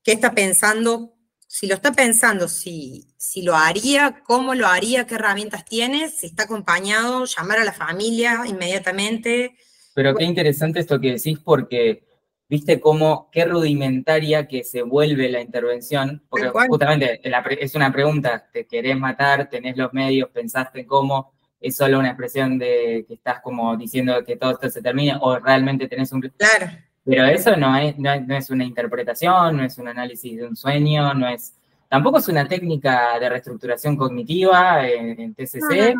[0.03, 1.13] qué está pensando,
[1.45, 6.25] si lo está pensando, si, si lo haría, cómo lo haría, qué herramientas tiene, si
[6.25, 9.55] está acompañado, llamar a la familia inmediatamente.
[9.93, 12.07] Pero qué interesante esto que decís porque
[12.47, 17.21] viste cómo, qué rudimentaria que se vuelve la intervención, porque justamente
[17.63, 19.47] es una pregunta, ¿te querés matar?
[19.47, 20.31] ¿Tenés los medios?
[20.31, 21.37] ¿Pensaste cómo?
[21.61, 25.37] ¿Es solo una expresión de que estás como diciendo que todo esto se termine o
[25.39, 26.21] realmente tenés un...
[26.21, 26.71] Claro.
[27.05, 31.13] Pero eso no es, no, es una interpretación, no es un análisis de un sueño,
[31.13, 31.55] no es,
[31.87, 35.95] tampoco es una técnica de reestructuración cognitiva en, TCC,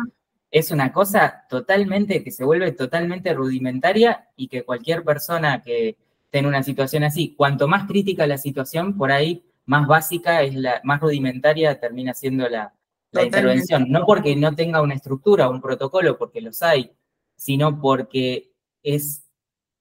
[0.50, 5.96] es una cosa totalmente, que se vuelve totalmente rudimentaria y que cualquier persona que
[6.26, 10.54] esté en una situación así, cuanto más crítica la situación, por ahí más básica, es
[10.54, 12.72] la más rudimentaria termina siendo la,
[13.12, 13.86] la intervención.
[13.88, 16.92] No porque no tenga una estructura un protocolo, porque los hay,
[17.36, 19.24] sino porque es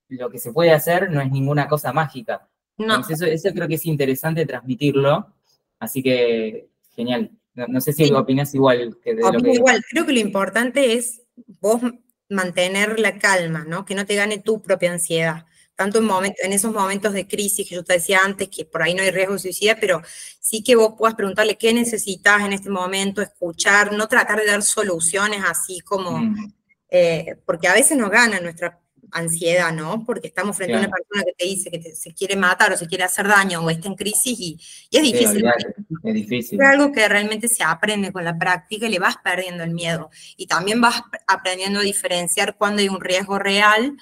[0.10, 2.50] lo que se puede hacer no es ninguna cosa mágica.
[2.78, 3.02] No.
[3.08, 5.34] eso, creo que es interesante transmitirlo.
[5.80, 7.32] Así que, genial.
[7.54, 9.52] No, sé si opinas igual que de lo que...
[9.52, 11.24] igual, creo que lo importante es
[11.60, 11.82] vos
[12.30, 13.86] mantener la calma, ¿no?
[13.86, 15.46] Que no te gane tu propia ansiedad.
[15.80, 18.94] Tanto en, en esos momentos de crisis que yo te decía antes, que por ahí
[18.94, 20.02] no hay riesgo de suicidio, pero
[20.38, 24.62] sí que vos puedas preguntarle qué necesitas en este momento, escuchar, no tratar de dar
[24.62, 26.54] soluciones así como, mm.
[26.90, 28.78] eh, porque a veces nos gana nuestra
[29.14, 30.04] ansiedad, ¿no?
[30.06, 32.86] Porque estamos frente a una persona que te dice que se quiere matar o se
[32.86, 34.60] quiere hacer daño o está en crisis y,
[34.92, 35.46] es difícil.
[36.04, 36.62] es difícil.
[36.62, 40.10] Es algo que realmente se aprende con la práctica y le vas perdiendo el miedo.
[40.36, 43.96] Y también vas aprendiendo a diferenciar cuando hay un riesgo real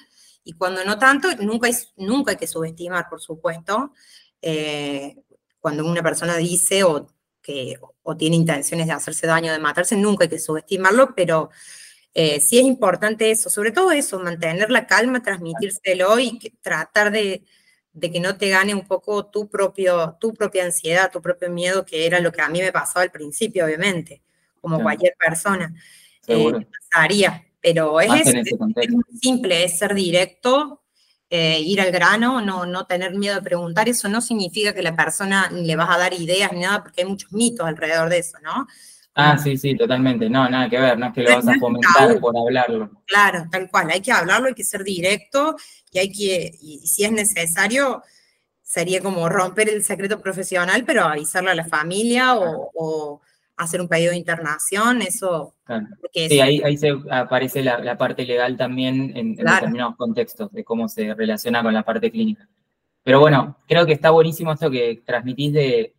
[0.48, 1.28] y cuando no tanto.
[1.42, 3.92] Nunca hay, nunca hay que subestimar, por supuesto,
[4.40, 5.14] eh,
[5.60, 7.06] cuando una persona dice o,
[7.42, 11.50] que, o tiene intenciones de hacerse daño, de matarse, nunca hay que subestimarlo, pero
[12.14, 17.44] eh, sí es importante eso, sobre todo eso, mantener la calma, transmitírselo y tratar de,
[18.00, 22.06] que no te gane un poco tu, propio, tu propia ansiedad, tu propio miedo, que
[22.06, 24.22] era lo que a mí me pasaba al principio, obviamente,
[24.62, 25.74] como cualquier persona.
[26.26, 26.52] Eh,
[26.90, 28.10] pasaría, pero es,
[28.90, 30.82] muy simple, es ser directo,
[31.30, 34.96] eh, ir al grano, no, no tener miedo de preguntar, eso no significa que la
[34.96, 38.38] persona le vas a dar ideas ni nada, porque hay muchos mitos alrededor de eso,
[38.42, 38.66] ¿no?
[39.20, 40.30] Ah, sí, sí, totalmente.
[40.30, 43.02] No, nada que ver, no es que lo vas a fomentar por hablarlo.
[43.04, 45.56] Claro, tal cual, hay que hablarlo, hay que ser directo
[45.90, 48.04] y hay que, y si es necesario,
[48.62, 53.20] sería como romper el secreto profesional, pero avisarle a la familia o,
[53.58, 55.54] hacer un pedido de internación, eso.
[56.14, 60.88] Sí, ahí, ahí se aparece la, parte legal también en, en, determinados contextos de cómo
[60.88, 62.48] se relaciona con la parte clínica.
[63.02, 65.94] Pero bueno, creo que está buenísimo esto que transmitís de,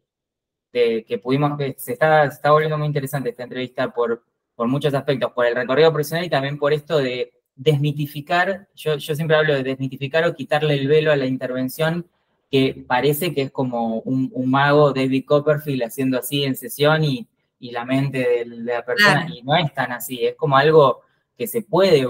[0.71, 4.23] que pudimos, que se está, está volviendo muy interesante esta entrevista por,
[4.55, 9.15] por muchos aspectos, por el recorrido profesional y también por esto de desmitificar, yo, yo
[9.15, 12.05] siempre hablo de desmitificar o quitarle el velo a la intervención
[12.49, 17.27] que parece que es como un, mago David Copperfield haciendo así en sesión y,
[17.59, 21.01] la mente de, la persona, y no es tan así, es como algo
[21.37, 22.07] que se puede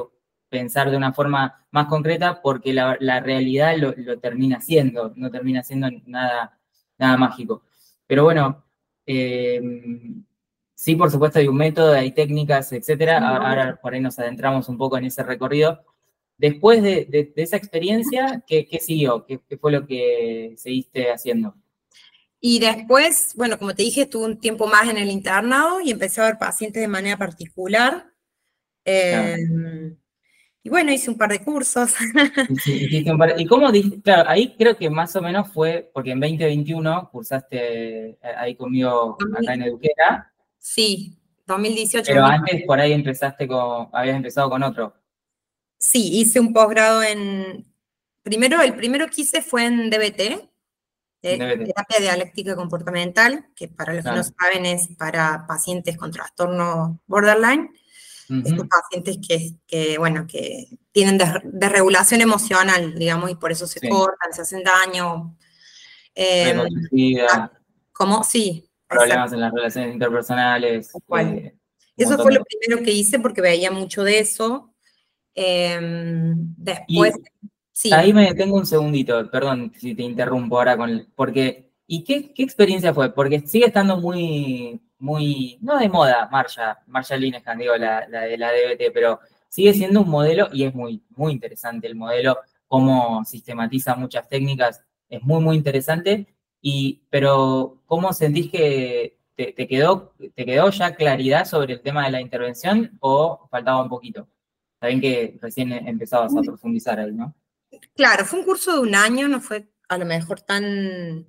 [0.49, 5.63] pensar de una forma más concreta porque la, realidad lo, lo, termina siendo, no termina
[5.63, 6.57] siendo nada,
[6.97, 7.63] nada mágico.
[8.07, 8.63] Pero bueno,
[9.05, 9.61] eh,
[10.75, 13.17] sí, por supuesto hay un método, hay técnicas, etcétera.
[13.19, 15.83] Ahora, por ahí nos adentramos un poco en ese recorrido.
[16.37, 19.25] Después de, esa experiencia, ¿qué, siguió?
[19.25, 21.55] ¿Qué, fue lo que seguiste haciendo?
[22.41, 26.21] Y después, bueno, como te dije, estuve un tiempo más en el internado y empecé
[26.21, 28.11] a ver pacientes de manera particular.
[28.85, 29.97] Em,
[30.63, 31.93] y bueno, hice un par de cursos.
[32.65, 33.71] ¿Y cómo
[34.03, 39.17] Claro, ahí creo que más o menos fue, porque en 2021 cursaste eh, ahí conmigo
[39.37, 40.31] acá en Eduquera.
[40.57, 42.05] Sí, 2018.
[42.07, 44.93] Pero antes por ahí empezaste con, habías empezado con otro.
[45.77, 47.65] Sí, hice un posgrado en,
[48.23, 50.49] primero, el primero que hice fue en DBT,
[51.21, 57.71] terapia dialéctica comportamental, que para los que no saben es para pacientes con trastorno borderline.
[58.45, 59.17] Estos pacientes
[59.67, 65.35] que, bueno, que tienen desregulación emocional, digamos, y por eso se cortan, se hacen daño.
[66.13, 66.55] Eh,
[67.91, 68.23] ¿Cómo?
[68.23, 68.69] Sí.
[68.87, 70.91] Problemas en las relaciones interpersonales.
[71.17, 71.55] Eh,
[71.97, 74.75] eso fue lo primero que hice porque veía mucho de eso.
[75.33, 77.15] Em, después...
[77.91, 81.07] Ahí me detengo un segundito, perdón si te interrumpo ahora con...
[81.15, 83.13] Porque, ¿y qué, experiencia fue?
[83.13, 88.51] Porque sigue estando muy, muy, no de moda, Marcia, Marcia Linehan, digo, la, de la
[88.51, 92.37] DBT, pero sigue siendo un modelo y es muy, muy interesante el modelo,
[92.67, 96.27] cómo sistematiza muchas técnicas, es muy, muy interesante.
[96.61, 102.11] Y, pero, ¿cómo sentís que te, quedó, te quedó ya claridad sobre el tema de
[102.11, 104.27] la intervención o faltaba un poquito?
[104.81, 107.33] Saben que recién empezabas a profundizar ahí, ¿no?
[107.95, 111.27] Claro, fue un curso de un año, no fue a lo mejor tan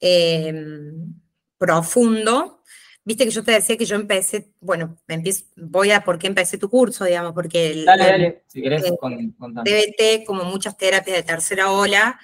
[0.00, 1.14] em,
[1.58, 2.62] profundo.
[3.04, 4.96] Viste que yo te decía que yo empecé, bueno,
[5.56, 8.92] voy a por qué empecé tu curso, digamos, porque el, dale, dale, si querés, eh,
[8.92, 12.18] DBT, como muchas terapias de tercera ola,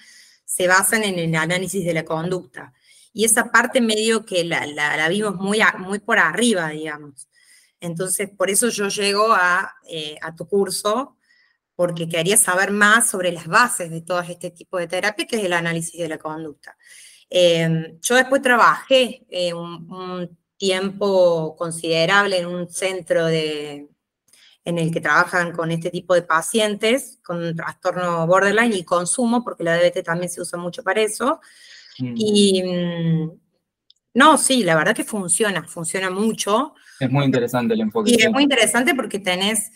[0.44, 2.72] se basan en el análisis de la conducta.
[3.12, 7.28] Y esa parte medio que la, vimos muy, muy por arriba, digamos.
[7.80, 11.15] Entonces, por eso yo llego a, eh, a tu curso
[11.76, 15.44] porque quería saber más sobre las bases de todo este tipo de terapia, que es
[15.44, 16.76] el análisis de la conducta.
[17.28, 23.90] Em, yo después trabajé eh, un, tiempo considerable en un centro de,
[24.64, 29.64] en el que trabajan con este tipo de pacientes con trastorno borderline y consumo, porque
[29.64, 31.40] la DBT también se usa mucho para eso.
[31.98, 32.14] Mm.
[32.16, 33.30] Y mm,
[34.14, 36.72] no, sí, la verdad que funciona, funciona mucho.
[36.98, 38.12] Es muy interesante el enfoque.
[38.12, 39.70] Y es muy interesante porque tenés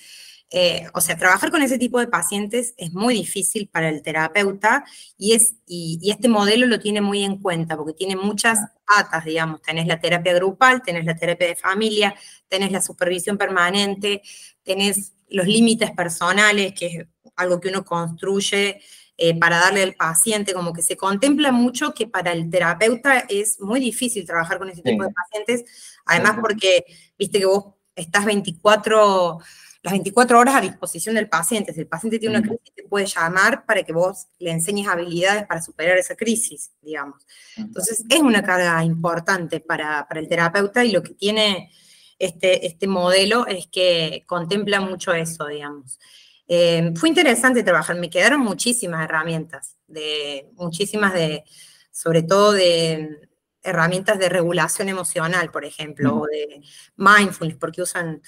[0.53, 4.85] eh, o sea, trabajar con ese tipo de pacientes es muy difícil para el terapeuta
[5.17, 9.63] y, es, y, este modelo lo tiene muy en cuenta porque tiene muchas patas, digamos.
[9.63, 12.17] Tenés la terapia grupal, tenés la terapia de familia,
[12.49, 14.23] tenés la supervisión permanente,
[14.65, 18.81] tenés los límites personales, que es algo que uno construye
[19.17, 23.61] eh, para darle al paciente, como que se contempla mucho que para el terapeuta es
[23.61, 25.65] muy difícil trabajar con ese tipo de pacientes,
[26.07, 26.85] además porque,
[27.17, 29.39] viste que vos estás 24
[29.83, 31.73] las 24 horas a disposición del paciente.
[31.73, 35.47] Si el paciente tiene una crisis, te puede llamar para que vos le enseñes habilidades
[35.47, 37.27] para superar esa crisis, digamos.
[37.57, 41.71] Entonces, es una carga importante para, el terapeuta y lo que tiene
[42.19, 45.99] este, este modelo es que contempla mucho eso, digamos.
[46.47, 51.45] Eh, fue interesante trabajar, me quedaron muchísimas herramientas, de, muchísimas de,
[51.91, 53.29] sobre todo de
[53.63, 56.61] herramientas de regulación emocional, por ejemplo, o de
[56.97, 58.21] mindfulness, porque usan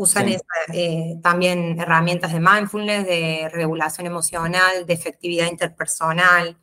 [0.00, 0.30] Usan
[0.72, 6.56] eh, también herramientas de mindfulness, de regulación emocional, de efectividad interpersonal,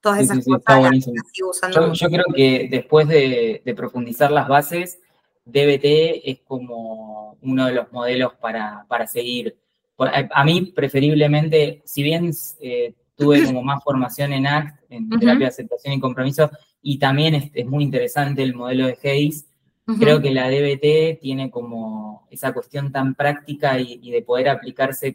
[0.00, 1.08] todas esas cosas
[1.42, 1.92] usando.
[1.94, 5.00] Yo, creo que después de, profundizar las bases,
[5.46, 9.58] DBT es como uno de los modelos para, seguir.
[9.98, 15.46] A, mí, preferiblemente, si bien eh, tuve como más formación en ACT, en terapia de
[15.46, 19.44] aceptación y compromiso, y también es, es muy interesante el modelo de Hayes,
[19.86, 25.14] Creo que la DBT tiene como esa cuestión tan práctica y, de poder aplicarse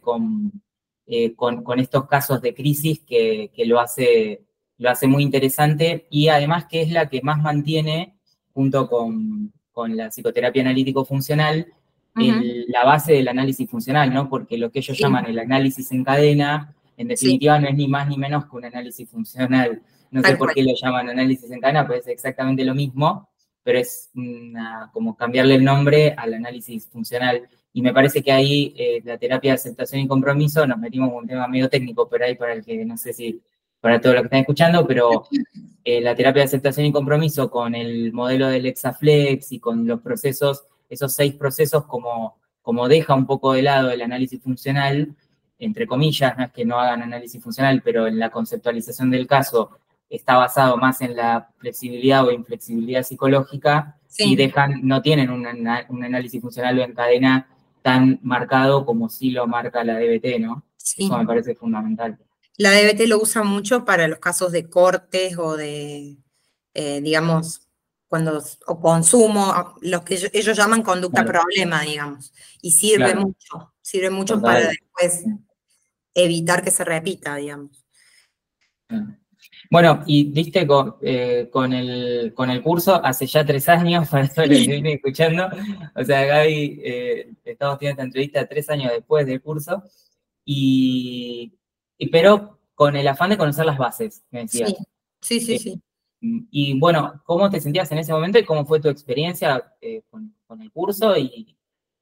[1.08, 4.46] eh, con, con, estos casos de crisis que, lo, hace,
[4.78, 8.16] lo hace muy interesante y además que es la que más mantiene,
[8.54, 9.52] junto con,
[9.90, 11.68] la psicoterapia analítico-funcional,
[12.16, 14.30] la base del análisis funcional, ¿no?
[14.30, 18.08] Porque lo que ellos llaman el análisis en cadena, en definitiva no es ni más
[18.08, 19.82] ni menos que un análisis funcional.
[20.12, 23.31] No sé por qué lo llaman análisis en cadena, pues es exactamente lo mismo
[23.64, 24.12] pero es
[24.94, 27.48] como cambiarle el nombre al análisis funcional.
[27.74, 31.16] Y me parece que ahí eh, la terapia de aceptación y compromiso, nos metimos en
[31.16, 33.42] un tema medio técnico, pero ahí para el que no sé si,
[33.80, 35.26] para todos los que están escuchando, pero
[35.84, 40.02] eh, la terapia de aceptación y compromiso con el modelo del Exaflex y con los
[40.02, 45.16] procesos, esos seis procesos como, como deja un poco de lado el análisis funcional,
[45.58, 49.78] entre comillas, no es que no hagan análisis funcional, pero en la conceptualización del caso
[50.12, 56.42] está basado más en la flexibilidad o inflexibilidad psicológica y dejan, no tienen un, análisis
[56.42, 57.48] funcional o en cadena
[57.82, 60.66] tan marcado como sí lo marca la DBT, ¿no?
[60.78, 62.20] Eso me parece fundamental.
[62.58, 66.18] La DBT lo usa mucho para los casos de cortes o de,
[66.74, 67.70] eh, digamos,
[68.08, 74.42] cuando, o consumo, lo que ellos, llaman conducta problema, digamos, y sirve mucho, sirve mucho
[74.42, 75.24] para después
[76.14, 77.86] evitar que se repita, digamos.
[79.72, 84.26] Bueno, y diste con, eh, con, el, con el curso hace ya tres años, para
[84.26, 85.48] eso lo vine escuchando.
[85.96, 89.82] O sea, Gaby, eh, estamos teniendo esta entrevista tres años después del curso,
[90.44, 91.58] y,
[92.12, 94.76] pero con el afán de conocer las bases, me decías.
[95.22, 95.60] Sí, sí, sí.
[95.60, 95.82] sí.
[96.52, 100.36] Y bueno, ¿cómo te sentías en ese momento y cómo fue tu experiencia eh, con,
[100.62, 101.18] el curso?
[101.18, 101.58] Y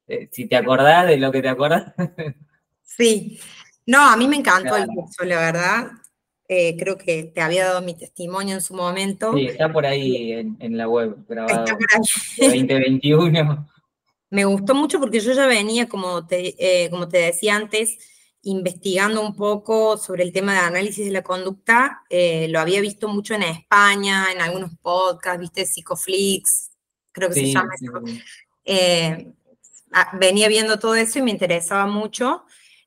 [0.08, 1.94] eh, si te acordás de lo que te acordás.
[2.84, 3.40] sí,
[3.86, 5.92] no, a mí me encantó el curso, la verdad.
[6.50, 9.32] Eh, creo que te había dado mi testimonio en su momento.
[9.34, 11.64] Sí, está por ahí en, la web, grabado.
[11.64, 12.02] Está por ahí.
[12.66, 13.70] 2021.
[14.32, 17.98] Me gustó mucho porque yo ya venía, como te, como te decía antes,
[18.44, 23.08] investigando un poco sobre el tema de análisis de la conducta, eh, lo había visto
[23.08, 26.72] mucho en España, en algunos podcasts, viste, Psicoflix,
[27.12, 27.92] creo que se llama eso.
[28.64, 29.28] Eh,
[30.20, 32.44] venía viendo todo eso y me interesaba mucho.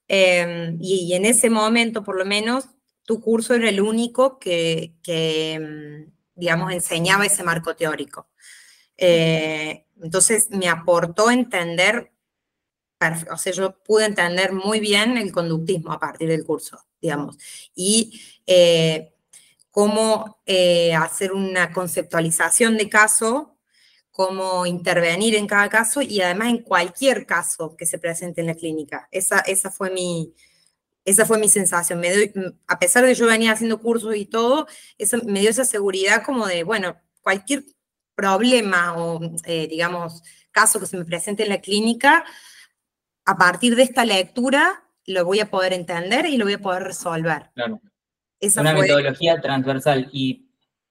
[0.08, 2.68] Em, y, en ese momento, por lo menos,
[3.04, 8.28] tu curso era el único que, que em, digamos, enseñaba ese marco teórico.
[8.96, 12.12] Eh, entonces me aportó entender
[13.32, 17.36] o sea, yo pude entender muy bien el conductismo a partir del curso, digamos,
[17.74, 19.12] y eh,
[19.70, 23.56] cómo eh, hacer una conceptualización de caso,
[24.10, 28.54] cómo intervenir en cada caso y además en cualquier caso que se presente en la
[28.54, 29.08] clínica.
[29.10, 30.34] Esa, esa, fue, mi,
[31.04, 32.00] esa fue mi sensación.
[32.00, 32.10] Me
[32.66, 34.66] a pesar de que yo venía haciendo cursos y todo,
[34.98, 37.64] eso me dio esa seguridad como de, bueno, cualquier
[38.14, 42.24] problema o, eh, digamos, caso que se me presente en la clínica,
[43.24, 46.84] a partir de esta lectura lo voy a poder entender y lo voy a poder
[46.84, 47.50] resolver.
[47.54, 47.80] Claro.
[48.58, 50.08] Una metodología transversal.
[50.12, 50.48] Y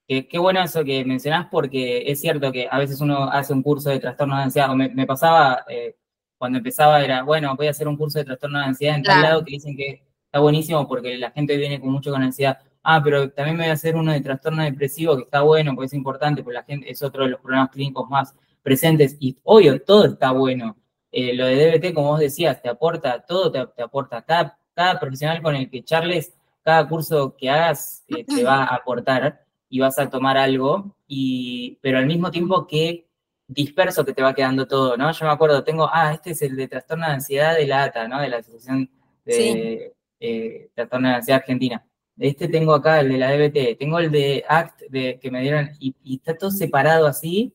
[0.08, 3.90] qué, bueno eso que mencionás, porque es cierto que a veces uno hace un curso
[3.90, 5.98] de trastorno de ansiedad, me, pasaba eh,
[6.42, 9.22] cuando empezaba, era, bueno, voy a hacer un curso de trastorno de ansiedad en tal
[9.22, 12.58] lado que dicen que está buenísimo porque la gente viene con mucho con ansiedad.
[12.82, 15.86] Ah, pero también me voy a hacer uno de trastorno depresivo que está bueno, porque
[15.86, 18.34] es importante, porque la gente es otro de los problemas clínicos más
[18.64, 19.18] presentes.
[19.20, 20.76] Y obvio, todo está bueno
[21.12, 25.44] eh, lo de DBT, como vos decías, te aporta todo, te, aporta cada, cada, profesional
[25.44, 26.34] con el que charles,
[26.64, 31.78] cada curso que hagas eh, te va a aportar y vas a tomar algo, y,
[31.84, 33.11] pero al mismo tiempo que
[33.54, 35.12] disperso que te va quedando todo, ¿no?
[35.12, 38.08] Yo me acuerdo, tengo, ah, este es el de trastorno de ansiedad de la ATA,
[38.08, 38.22] ¿no?
[38.22, 38.90] De la Asociación
[39.26, 41.86] de eh, Trastorno de Ansiedad Argentina.
[42.18, 45.72] Este tengo acá el de la DBT, tengo el de ACT de, que me dieron,
[45.80, 47.54] y, y está todo separado así,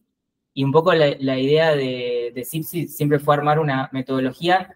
[0.53, 4.75] y un poco la, idea de, de siempre fue armar una metodología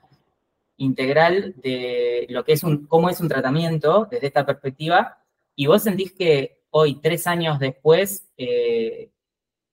[0.77, 5.19] integral de lo que es un, cómo es un tratamiento desde esta perspectiva.
[5.57, 9.11] Y vos sentís que hoy, tres años después, eh,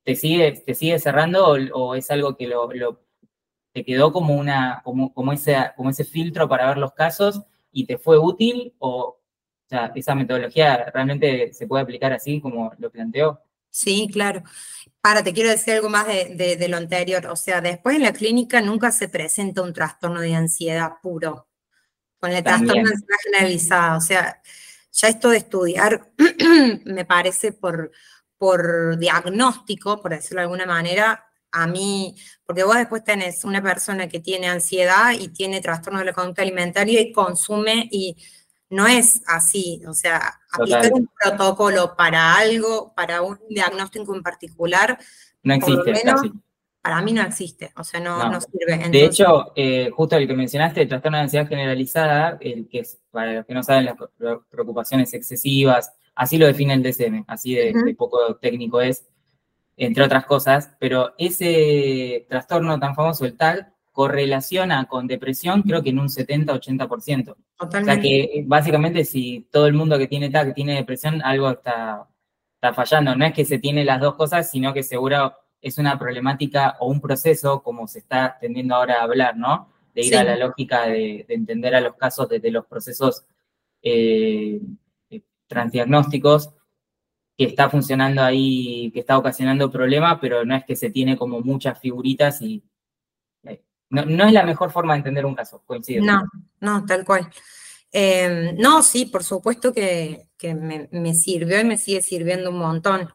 [0.08, 2.70] te, sigue, te sigue cerrando o, es algo que lo,
[3.74, 7.42] te quedó como, una, como, como, ese, como ese filtro para ver los casos
[7.74, 9.20] y te fue útil o, o
[9.68, 13.42] sea, esa metodología realmente se puede aplicar así como lo planteó?
[13.70, 14.44] Sí, claro.
[15.04, 17.28] Ahora te quiero decir algo más de, lo anterior.
[17.28, 21.50] O sea, después en la clínica nunca se presenta un trastorno de ansiedad puro,
[22.18, 23.98] con el trastorno de ansiedad generalizada.
[23.98, 24.42] O sea,
[24.90, 26.14] ya esto de estudiar,
[26.86, 27.92] me parece por,
[28.38, 32.16] por diagnóstico, por decirlo de alguna manera, a mí,
[32.46, 36.42] porque vos después tenés una persona que tiene ansiedad y tiene trastorno de la conducta
[36.42, 38.16] alimentaria y consume y
[38.70, 45.00] no es así, o sea, aplicar un protocolo para algo, para un diagnóstico en particular,
[45.44, 45.94] no existe,
[46.82, 48.90] Para mí no existe, o sea, no, sirve.
[48.90, 53.00] De hecho, eh, justo el que mencionaste, el trastorno de ansiedad generalizada, el que es,
[53.10, 53.96] para los que no saben, las
[54.50, 59.08] preocupaciones excesivas, así lo define el DSM, así de, de poco técnico es,
[59.78, 65.90] entre otras cosas, pero ese trastorno tan famoso, el TAG, correlaciona con depresión creo que
[65.90, 67.36] en un 70-80%.
[67.60, 72.08] O sea que básicamente si todo el mundo que tiene TAC tiene depresión, algo está,
[72.54, 73.16] está fallando.
[73.16, 76.90] No es que se tiene las dos cosas, sino que seguro es una problemática o
[76.90, 79.70] un proceso, como se está tendiendo ahora a hablar, ¿no?
[79.96, 83.26] De ir a la lógica de, entender a los casos desde los procesos
[83.82, 84.60] eh,
[85.48, 86.52] transdiagnósticos,
[87.38, 91.42] que está funcionando ahí, que está ocasionando problemas, pero no es que se tiene como
[91.42, 92.64] muchas figuritas y
[93.90, 96.04] no, es la mejor forma de entender un caso, coincido.
[96.04, 96.22] No,
[96.60, 97.30] no, tal cual.
[97.92, 103.10] Em, no, sí, por supuesto que, me, sirvió y me sigue sirviendo un montón.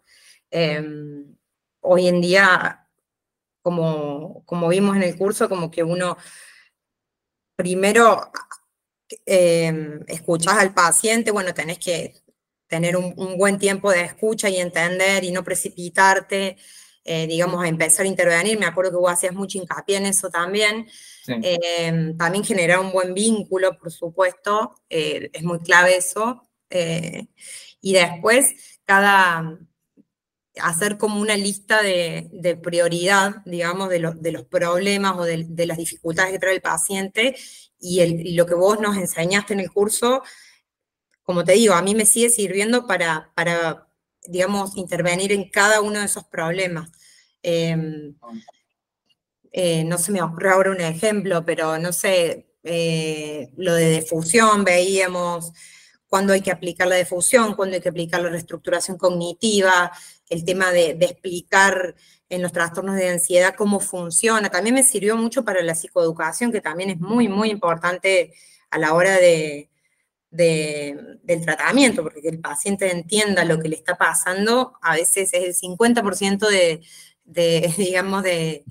[0.50, 1.36] Em,
[1.80, 2.88] hoy en día,
[3.60, 6.16] como, como vimos en el curso, como que uno
[7.54, 8.32] primero
[9.26, 12.14] eh, escuchás al paciente, bueno, tenés que
[12.72, 16.56] tener un, buen tiempo de escucha y entender y no precipitarte,
[17.04, 18.58] eh, digamos, a empezar a intervenir.
[18.58, 20.88] Me acuerdo que vos hacías mucho hincapié en eso también.
[21.26, 26.48] Em, también generar un buen vínculo, por supuesto, eh, es muy clave eso.
[26.70, 27.26] Eh,
[27.82, 29.58] y después, cada,
[30.60, 36.38] hacer como una lista de, prioridad, digamos, de, los problemas o de, las dificultades que
[36.38, 37.36] trae el paciente
[37.82, 40.22] y, lo que vos nos enseñaste en el curso,
[41.22, 43.88] como te digo, a mí me sigue sirviendo para, para
[44.26, 46.90] digamos, intervenir en cada uno de esos problemas.
[47.42, 48.14] Em,
[49.52, 54.64] eh, no se me ocurre ahora un ejemplo, pero no sé, eh, lo de difusión,
[54.64, 55.52] veíamos
[56.06, 59.90] cuándo hay que aplicar la difusión, cuándo hay que aplicar la reestructuración cognitiva,
[60.28, 61.94] el tema de, de, explicar
[62.32, 64.48] en los trastornos de ansiedad cómo funciona.
[64.48, 68.32] También me sirvió mucho para la psicoeducación, que también es muy, muy importante
[68.70, 69.68] a la hora de,
[70.30, 75.44] del tratamiento, porque que el paciente entienda lo que le está pasando, a veces es
[75.44, 76.80] el 50% de,
[77.26, 78.64] de, digamos, de,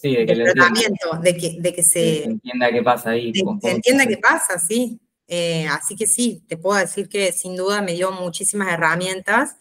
[0.00, 3.32] tratamiento, de que, de que se, entienda qué pasa ahí.
[3.62, 4.98] se entienda qué pasa, sí.
[5.28, 9.56] Eh, así que sí, te puedo decir que sin duda me dio muchísimas herramientas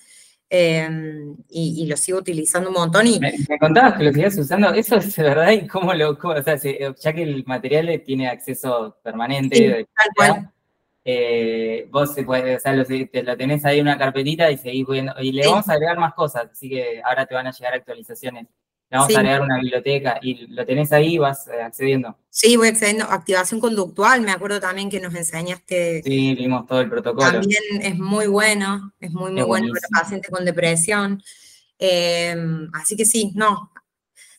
[0.50, 3.08] em, y, lo sigo utilizando un montón.
[3.08, 3.20] Y...
[3.20, 7.14] Me, contabas que lo sigues usando, eso es verdad, y cómo lo, o sea, ya
[7.14, 10.52] que el material tiene acceso permanente, tal cual.
[11.08, 15.32] Eh, vos o sea, lo, lo, tenés ahí en una carpetita y seguís viendo, y
[15.32, 18.48] le vamos a agregar más cosas, así que ahora te van a llegar actualizaciones.
[18.90, 22.18] Le vamos a agregar una biblioteca y lo tenés ahí vas eh, accediendo.
[22.30, 23.06] Sí, voy accediendo.
[23.06, 26.04] Activación conductual, me acuerdo también que nos enseñaste.
[26.04, 27.32] Sí, vimos todo el protocolo.
[27.32, 31.22] También es muy bueno, es muy, muy bueno para pacientes con depresión.
[31.80, 33.72] Em, así que sí, no.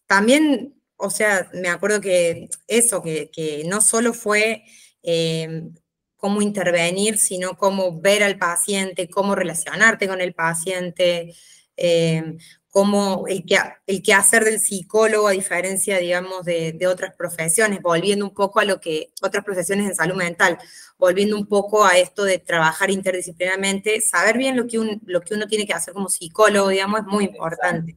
[0.07, 4.65] También, o sea, me acuerdo que eso, que, que no solo fue
[5.03, 5.75] em,
[6.17, 11.35] cómo intervenir, sino cómo ver al paciente, cómo relacionarte con el paciente,
[11.77, 12.37] eh,
[12.77, 13.57] cómo el que,
[13.87, 18.67] el que hacer del psicólogo a diferencia, digamos, de, otras profesiones, volviendo un poco a
[18.67, 20.59] lo que otras profesiones en salud mental,
[20.99, 25.47] volviendo un poco a esto de trabajar interdisciplinarmente, saber bien lo que, lo que uno
[25.47, 27.97] tiene que hacer como psicólogo, digamos, es muy importante.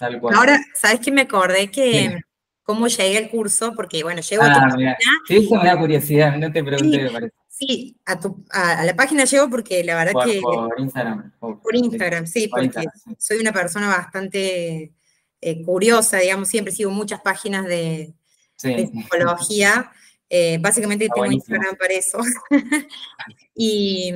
[0.00, 1.70] Ahora, ¿sabes qué me acordé?
[1.70, 2.18] Que
[2.62, 4.96] cómo llegué al curso, porque bueno, llego a tu ah.
[5.28, 7.34] Sí, eso me da curiosidad, no te pregunté, me parece.
[7.58, 10.42] Sí, a, la página llego porque la verdad que...
[10.42, 11.32] Por Instagram.
[11.40, 12.84] Por, Instagram, sí, porque
[13.18, 14.92] soy una persona bastante
[15.40, 18.12] eh, curiosa, digamos, siempre sigo muchas páginas de,
[18.56, 19.90] psicología.
[20.28, 22.18] Eh, básicamente tengo Instagram para eso.
[23.54, 24.12] y,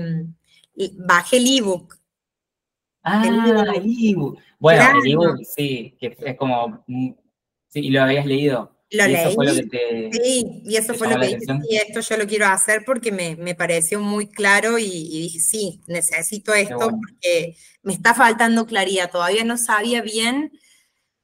[0.98, 1.98] bajé el ebook.
[3.02, 4.38] Ah, el ebook.
[4.58, 6.84] Bueno, el ebook, sí, que es como
[7.68, 8.76] Sí, y lo habías leído.
[8.92, 11.76] Lo y Eso fue lo que te, sí, y eso fue lo que dije, sí,
[11.76, 16.52] esto yo lo quiero hacer porque me, me pareció muy claro y, dije, sí, necesito
[16.54, 19.10] esto porque me está faltando claridad.
[19.10, 20.50] Todavía no sabía bien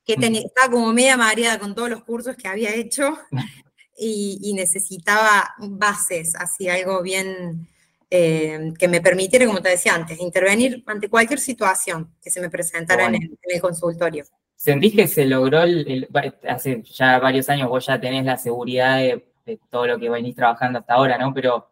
[0.04, 3.18] que tenía, estaba como media mareada con todos los cursos que había hecho
[3.98, 7.68] y, necesitaba bases, así algo bien
[8.10, 12.48] eh, que me permitiera, como te decía antes, intervenir ante cualquier situación que se me
[12.48, 14.24] presentara en el consultorio.
[14.56, 16.08] ¿Sentís que se logró, el,
[16.48, 19.22] hace ya varios años vos ya tenés la seguridad de,
[19.70, 21.32] todo lo que venís trabajando hasta ahora, ¿no?
[21.32, 21.68] Pero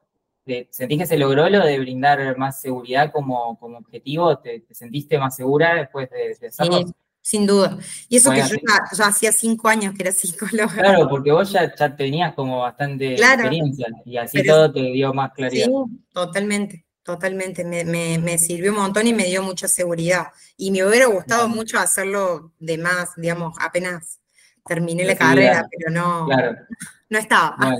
[0.47, 4.39] eh, ¿sentís que se logró lo de brindar más seguridad como, como objetivo?
[4.39, 6.79] ¿Te, sentiste más segura después de, de hacerlo?
[6.87, 7.79] Sí, sin duda.
[8.11, 8.57] Y eso que yo
[8.99, 10.75] ya, hacía cinco años que era psicóloga.
[10.75, 15.33] Claro, porque vos ya, ya tenías como bastante experiencia y así todo te dio más
[15.33, 15.65] claridad.
[15.65, 15.73] Sí,
[16.13, 16.85] totalmente.
[17.05, 20.29] Totalmente, me, sirvió un montón y me dio mucha seguridad.
[20.57, 24.23] Y me hubiera gustado mucho hacerlo de más, digamos, apenas
[24.65, 27.77] terminé la carrera, pero no, no estaba.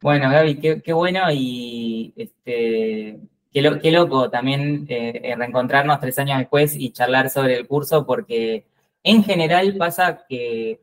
[0.00, 3.20] Bueno, Gaby, qué, bueno y este,
[3.52, 8.66] qué, loco también eh, reencontrarnos tres años después y charlar sobre el curso, porque
[9.04, 10.80] en general pasa que,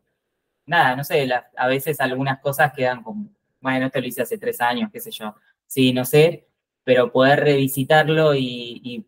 [0.65, 1.27] nada, no sé,
[1.57, 3.27] a veces algunas cosas quedan como,
[3.59, 5.35] bueno, esto lo hice hace tres años, qué sé yo.
[5.65, 6.46] Sí, no sé,
[6.87, 9.05] pero poder revisitarlo y,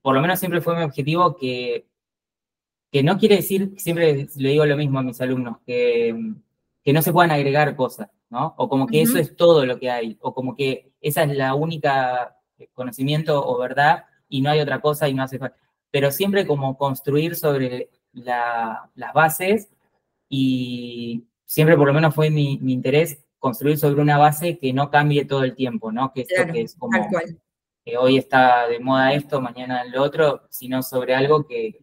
[0.00, 1.86] por lo menos siempre fue mi objetivo que,
[2.90, 6.18] que no quiere decir, siempre le digo lo mismo a mis alumnos, que,
[6.82, 8.54] que no se puedan agregar cosas, ¿no?
[8.56, 11.54] O como que eso es todo lo que hay, o como que esa es la
[11.54, 12.38] única
[12.72, 15.58] conocimiento o verdad y no hay otra cosa y no hace falta.
[15.90, 19.68] Pero siempre como construir sobre las bases
[20.26, 24.90] y siempre por lo menos fue mi, mi interés construir sobre una base que no
[24.90, 26.12] cambie todo el tiempo, ¿no?
[26.12, 27.00] Que esto que es como
[27.84, 31.80] que hoy está de moda esto, mañana lo otro, sino sobre algo que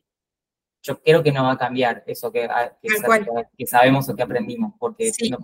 [0.84, 2.72] yo creo que no va a cambiar, eso que, ah,
[3.58, 5.38] que, sabemos o que aprendimos, porque no,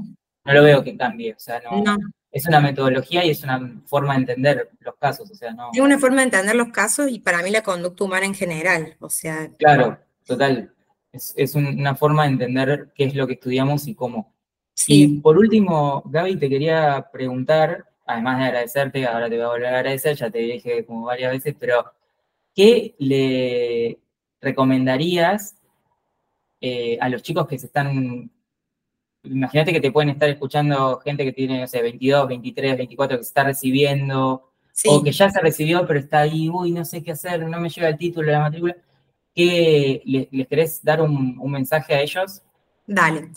[0.54, 1.98] lo veo que cambie, o sea, no,
[2.32, 5.70] es una metodología y es una forma de entender los casos, o sea, no...
[5.74, 8.96] Es una forma de entender los casos y para mí la conducta humana en general,
[9.00, 9.50] o sea...
[9.58, 10.74] Claro, total.
[11.12, 14.33] Es, una forma de entender qué es lo que estudiamos y cómo.
[14.74, 15.04] Sí.
[15.04, 19.66] Y por último, Gaby, te quería preguntar, además de agradecerte, ahora te voy a volver
[19.68, 21.86] a agradecer, ya te dije como varias veces, pero
[22.56, 24.00] ¿qué le
[24.42, 25.56] recomendarías
[26.60, 28.30] eh, a los chicos que se están
[29.24, 33.24] imagínate que te pueden estar escuchando gente que tiene, no sé, 22, 23, 24, que
[33.24, 34.52] se está recibiendo,
[34.86, 37.70] o que ya se recibió, pero está ahí, uy, no sé qué hacer, no me
[37.70, 38.76] llega el título de la matrícula.
[39.34, 42.42] ¿Qué, les, querés dar un, mensaje a ellos?
[42.86, 43.30] Dale.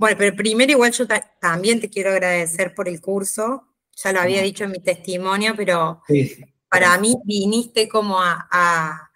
[0.00, 1.06] Bueno, pero primero igual yo
[1.42, 3.68] también te quiero agradecer por el curso.
[4.02, 6.00] Ya lo había dicho en mi testimonio, pero
[6.70, 9.10] para mí viniste como a,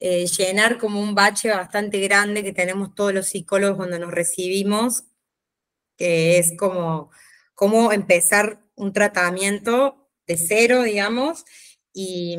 [0.00, 5.04] eh, llenar como un bache bastante grande que tenemos todos los psicólogos cuando nos recibimos
[5.96, 7.12] que es como,
[7.54, 11.44] cómo empezar un tratamiento de cero, digamos,
[11.92, 12.36] y,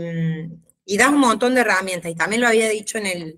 [0.83, 2.11] y das un montón de herramientas.
[2.11, 3.37] Y también lo había dicho en el,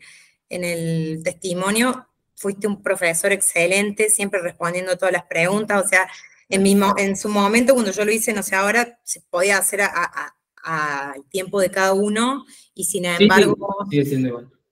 [0.50, 2.09] en el testimonio,
[2.39, 6.09] fuiste un profesor excelente, siempre respondiendo todas las preguntas, o sea,
[6.47, 6.65] en,
[6.97, 11.59] en su momento, cuando yo lo hice, no sé, ahora se podía hacer al tiempo
[11.59, 13.55] de cada uno, y sin embargo,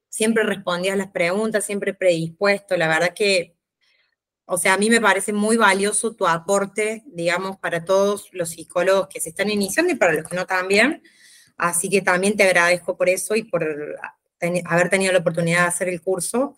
[0.09, 3.57] siempre respondías las preguntas, siempre predispuesto, la verdad que
[4.49, 9.09] o sea, a mí me parece muy valioso tu aporte, digamos, para todos los psicólogos
[9.09, 11.03] que se están iniciando y para los que no también.
[11.57, 13.67] Así que también te agradezco por eso y por
[14.65, 16.55] haber tenido la oportunidad de hacer el curso.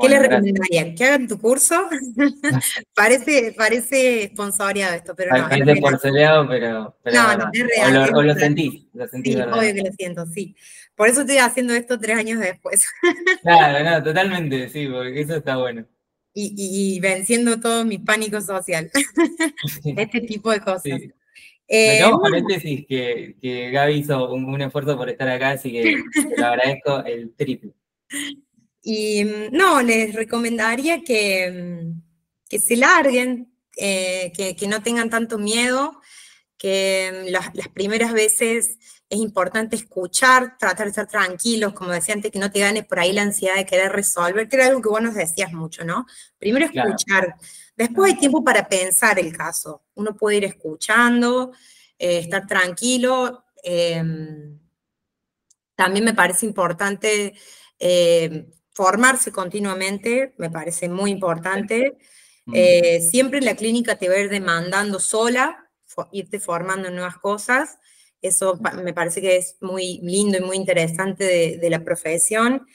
[0.00, 0.94] ¿Qué le recomendaría?
[0.94, 1.88] ¿Que hagan tu curso?
[2.94, 5.48] parece, parece sponsoreado esto, pero no.
[5.48, 8.14] Parece porceleado, pero, pero, No, no, es real.
[8.14, 9.34] O lo, sentís, lo sentís.
[9.34, 10.56] Sí, obvio que lo siento, sí.
[10.94, 12.86] Por eso estoy haciendo esto tres años después.
[13.42, 15.86] claro, no, totalmente, sí, porque eso está bueno
[16.34, 18.90] y, venciendo todo mi pánico social.
[19.84, 20.82] este tipo de cosas.
[20.82, 21.12] Sí.
[21.66, 26.02] Eh, paréntesis que, que Gaby hizo un, esfuerzo por estar acá, así que
[26.36, 27.72] le agradezco el triple.
[28.84, 32.02] Y mm, no, les recomendaría que, mm,
[32.48, 36.00] que se larguen, eh, que, que, no tengan tanto miedo,
[36.58, 38.78] que mm, las, las primeras veces
[39.08, 42.98] es importante escuchar, tratar de estar tranquilos, como decía antes, que no te gane por
[42.98, 46.06] ahí la ansiedad de querer resolver, que era algo que vos nos decías mucho, ¿no?
[46.38, 47.36] Primero escuchar,
[47.76, 51.52] después hay tiempo para pensar el caso, uno puede ir escuchando,
[51.98, 53.44] eh, estar tranquilo.
[53.62, 54.58] Em,
[55.74, 57.34] también me parece importante
[57.78, 61.96] eh, formarse continuamente, me parece muy importante.
[62.52, 65.70] Eh, siempre en la clínica te va a ir demandando sola,
[66.12, 67.78] irte formando en nuevas cosas.
[68.20, 71.24] Eso me parece que es muy lindo y muy interesante
[71.58, 72.66] de, la profesión.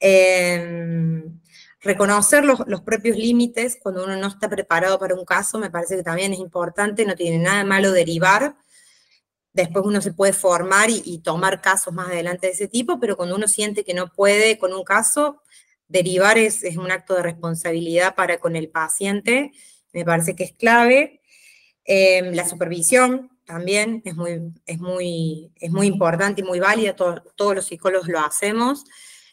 [0.00, 1.40] Em,
[1.80, 6.02] reconocer los, propios límites cuando uno no está preparado para un caso me parece que
[6.02, 8.56] también es importante, no tiene nada de malo derivar.
[9.52, 13.36] Después uno se puede formar y, tomar casos más adelante de ese tipo, pero cuando
[13.36, 15.42] uno siente que no puede con un caso,
[15.88, 19.52] derivar es, es un acto de responsabilidad para con el paciente,
[19.92, 21.20] me parece que es clave.
[21.84, 27.54] Em, la supervisión, también es muy, es muy, es muy importante y muy válida, todos
[27.54, 28.84] los psicólogos lo hacemos,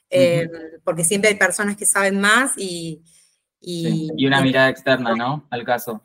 [0.10, 0.50] eh,
[0.86, 3.04] porque siempre hay personas que saben más y...
[3.60, 5.48] Y, una mirada externa, ¿no?
[5.50, 6.02] Al caso.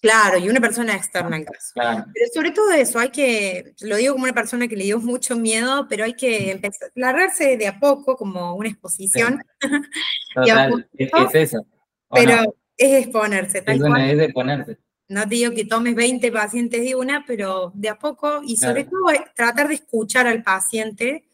[0.00, 1.72] Claro, y una persona externa al caso.
[1.74, 5.36] Pero sobre todo eso, hay que, lo digo como una persona que le dio mucho
[5.36, 9.42] miedo, pero hay que empezar, largarse de a poco, como una exposición.
[10.34, 11.66] Total, es, es, eso.
[12.10, 14.10] Pero es exponerse, tal es, cual.
[14.10, 14.78] es exponerse
[15.08, 18.84] no te digo que tomes 20 pacientes de una, pero de a poco, y sobre
[18.84, 21.24] todo eh, tratar de escuchar al paciente,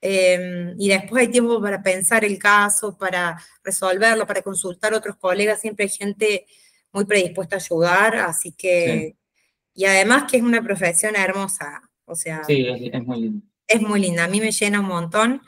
[0.00, 5.16] em, y después hay tiempo para pensar el caso, para resolverlo, para consultar a otros
[5.16, 6.46] colegas, siempre hay gente
[6.92, 9.16] muy predispuesta a ayudar, así que,
[9.74, 13.46] y además que es una profesión hermosa, o sea, sí, es, muy linda.
[13.66, 15.42] Es muy linda, a mí me llena un montón,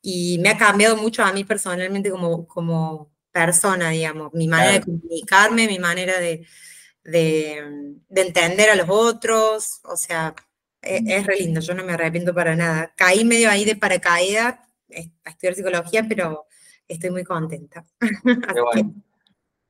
[0.00, 4.80] y me ha cambiado mucho a mí personalmente como, como persona, digamos, mi manera de
[4.80, 6.46] comunicarme, mi manera de
[7.06, 10.34] de, entender a los otros, o sea,
[10.82, 12.92] e, es, re lindo, yo no me arrepiento para nada.
[12.96, 14.58] Caí medio ahí de paracaídas
[15.24, 16.46] a estudiar psicología, pero
[16.86, 17.84] estoy muy contenta.
[18.74, 18.94] bueno.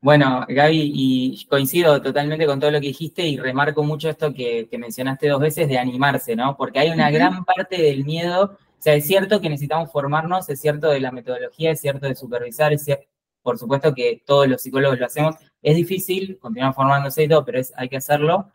[0.01, 4.69] Bueno, Gaby, y coincido totalmente con todo lo que dijiste y remarco mucho esto que,
[4.79, 6.57] mencionaste dos veces de animarse, ¿no?
[6.57, 10.61] Porque hay una gran parte del miedo, o sea, es cierto que necesitamos formarnos, es
[10.61, 13.07] cierto de la metodología, es cierto de supervisar, es cierto,
[13.43, 17.59] por supuesto que todos los psicólogos lo hacemos, es difícil, continuar formándose y todo, pero
[17.59, 18.51] es, hay que hacerlo.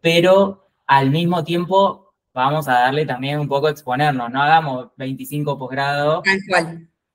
[0.00, 5.58] Pero al mismo tiempo vamos a darle también un poco a exponernos, no hagamos 25
[5.58, 6.24] posgrados.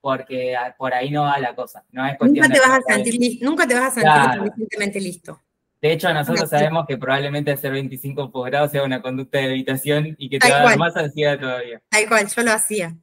[0.01, 1.83] Porque por ahí no va la cosa.
[1.91, 5.41] No es nunca, te vas a sentir, nunca te vas a sentir suficientemente listo.
[5.81, 10.29] De hecho, nosotros sabemos que probablemente hacer 25 posgrados sea una conducta de habitación y
[10.29, 11.81] que te va a dar más ansiedad todavía.
[11.89, 12.95] Tal cual, yo lo hacía.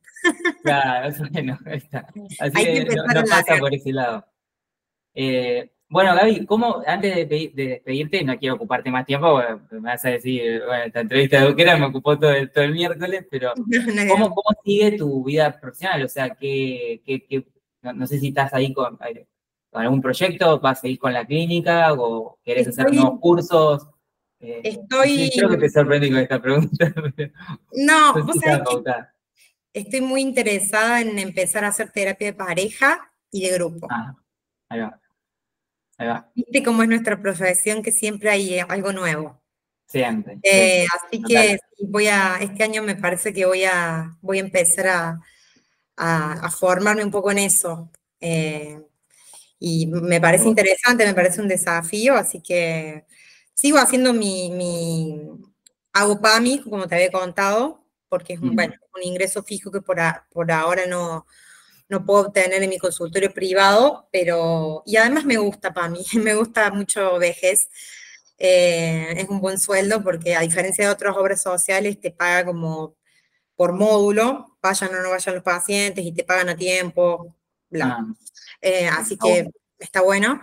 [0.62, 2.06] Claro, bueno, está.
[2.40, 4.26] Así que, no, pasa por ese lado.
[5.14, 9.40] Eh, bueno, Gaby, ¿cómo, antes de, despedirte, no quiero ocuparte más tiempo,
[9.70, 12.72] me vas a decir, bueno, esta entrevista de Duquera me ocupó todo el, todo el
[12.72, 13.52] miércoles, pero
[14.08, 16.02] ¿cómo, ¿cómo, sigue tu vida profesional?
[16.02, 17.46] O sea, ¿qué, qué,
[17.80, 18.98] no, sé si estás ahí con,
[19.70, 23.86] algún proyecto, vas a seguir con la clínica o querés hacer nuevos cursos.
[24.40, 25.30] Eh, estoy.
[25.32, 26.92] creo que te sorprendí con esta pregunta.
[27.72, 28.64] No, vos sabés
[29.72, 33.86] estoy muy interesada en empezar a hacer terapia de pareja y de grupo.
[33.88, 34.16] Ah,
[34.68, 35.00] ahí va.
[35.98, 36.30] Ahí va.
[36.34, 39.42] Viste cómo es nuestra profesión, que siempre hay algo nuevo.
[39.86, 40.38] Siempre.
[40.42, 44.88] Eh, así que voy a, este año me parece que voy a, voy a empezar
[44.88, 45.20] a,
[45.96, 47.90] a, formarme un poco en eso.
[48.20, 48.80] Eh,
[49.58, 53.04] y me parece interesante, me parece un desafío, así que
[53.54, 55.20] sigo haciendo mi, mi
[55.92, 59.98] hago PAMI, como te había contado, porque es un, bueno, un ingreso fijo que por,
[60.30, 61.26] por ahora no,
[61.88, 66.70] no puedo obtener en mi consultorio privado, pero, y además me gusta PAMI, me gusta
[66.70, 67.68] mucho vejez.
[68.38, 72.96] Eh, es un buen sueldo porque a diferencia de otras obras sociales te paga como
[73.56, 77.36] por módulo, vayan o no vayan los pacientes y te pagan a tiempo,
[77.70, 78.04] bla.
[78.60, 80.40] Eh, así que está bueno.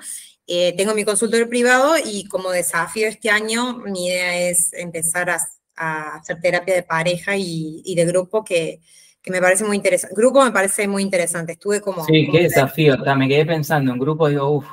[0.48, 5.38] Eh, tengo mi consultorio privado y como desafío este año, mi idea es empezar a,
[5.76, 8.82] hacer terapia de pareja y, de grupo que,
[9.22, 10.16] que, me parece muy interesante.
[10.16, 11.54] Grupo me parece muy interesante.
[11.54, 12.06] Estuve como...
[12.06, 12.98] Sí, qué desafío.
[13.16, 14.66] me quedé pensando en grupo, digo, uff,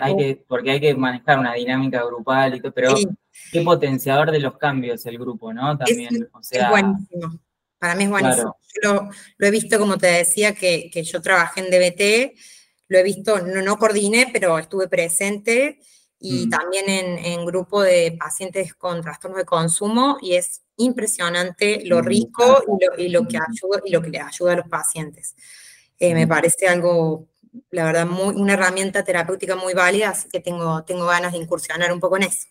[0.00, 2.94] hay que, porque hay que manejar una dinámica grupal y todo, pero
[3.52, 5.76] qué potenciador de los cambios el grupo, ¿no?
[5.76, 7.38] También, o sea, es buenísimo.
[7.78, 8.56] Para mí es buenísimo.
[8.82, 12.34] Yo lo, he visto, como te decía, que, que yo trabajé en DBT
[12.88, 15.80] lo he visto, no, no coordiné, pero estuve presente
[16.18, 16.50] y mm.
[16.50, 22.04] también en, en, grupo de pacientes con trastornos de consumo y es impresionante lo mm,
[22.04, 25.34] rico y lo, y lo que ayuda y lo que le ayuda a los pacientes.
[25.98, 26.28] Eh, me mm.
[26.28, 27.28] parece algo,
[27.70, 31.92] la verdad, muy, una herramienta terapéutica muy válida, así que tengo, tengo ganas de incursionar
[31.92, 32.48] un poco en eso.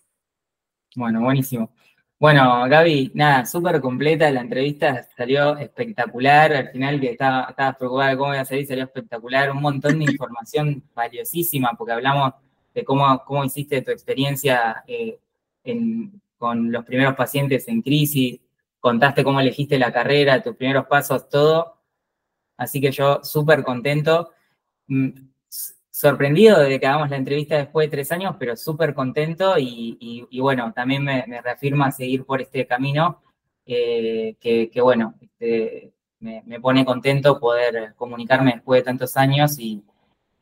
[0.96, 1.70] Bueno, buenísimo.
[2.18, 8.10] Bueno, Gaby, nada, súper completa la entrevista, salió espectacular, al final que estaba, estabas preocupada
[8.10, 12.32] de cómo iba a salir, salió espectacular, un montón de información valiosísima, porque hablamos
[12.72, 15.18] de cómo, cómo hiciste tu experiencia eh,
[16.36, 18.40] con los primeros pacientes en crisis,
[18.80, 21.80] contaste cómo elegiste la carrera, tus primeros pasos, todo,
[22.56, 24.30] así que yo súper contento.
[24.88, 25.10] Mm,
[25.94, 30.72] sorprendido de que hagamos la entrevista después de tres años, pero súper contento y, bueno,
[30.74, 33.22] también me, reafirma seguir por este camino,
[33.64, 39.84] eh, que, bueno, este, me, pone contento poder comunicarme después de tantos años y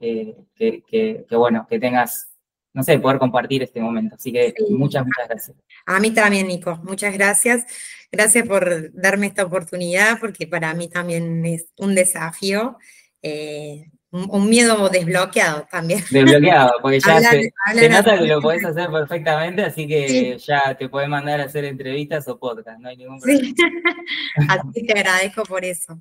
[0.00, 2.31] eh, que, bueno, que tengas,
[2.74, 4.16] no sé, poder compartir este momento.
[4.16, 5.56] Así que muchas, muchas gracias.
[5.86, 7.64] A mí también, Nico, muchas gracias.
[8.10, 12.78] Gracias por darme esta oportunidad, porque para mí también es un desafío.
[13.22, 16.02] Eh, un, miedo desbloqueado también.
[16.10, 21.08] Desbloqueado, porque ya se, nota que lo podés hacer perfectamente, así que ya te puedes
[21.08, 23.42] mandar a hacer entrevistas o podcast, no hay ningún problema.
[23.42, 23.54] Sí.
[24.48, 25.98] así te agradezco por eso.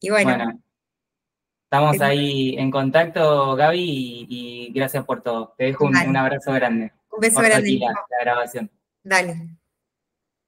[0.00, 0.62] Y bueno.
[1.66, 5.54] Estamos ahí en contacto, Gaby, y, gracias por todo.
[5.58, 6.92] Te dejo un, abrazo grande.
[7.10, 7.78] Un beso grande.
[7.80, 8.70] la grabación.
[9.02, 9.48] Dale.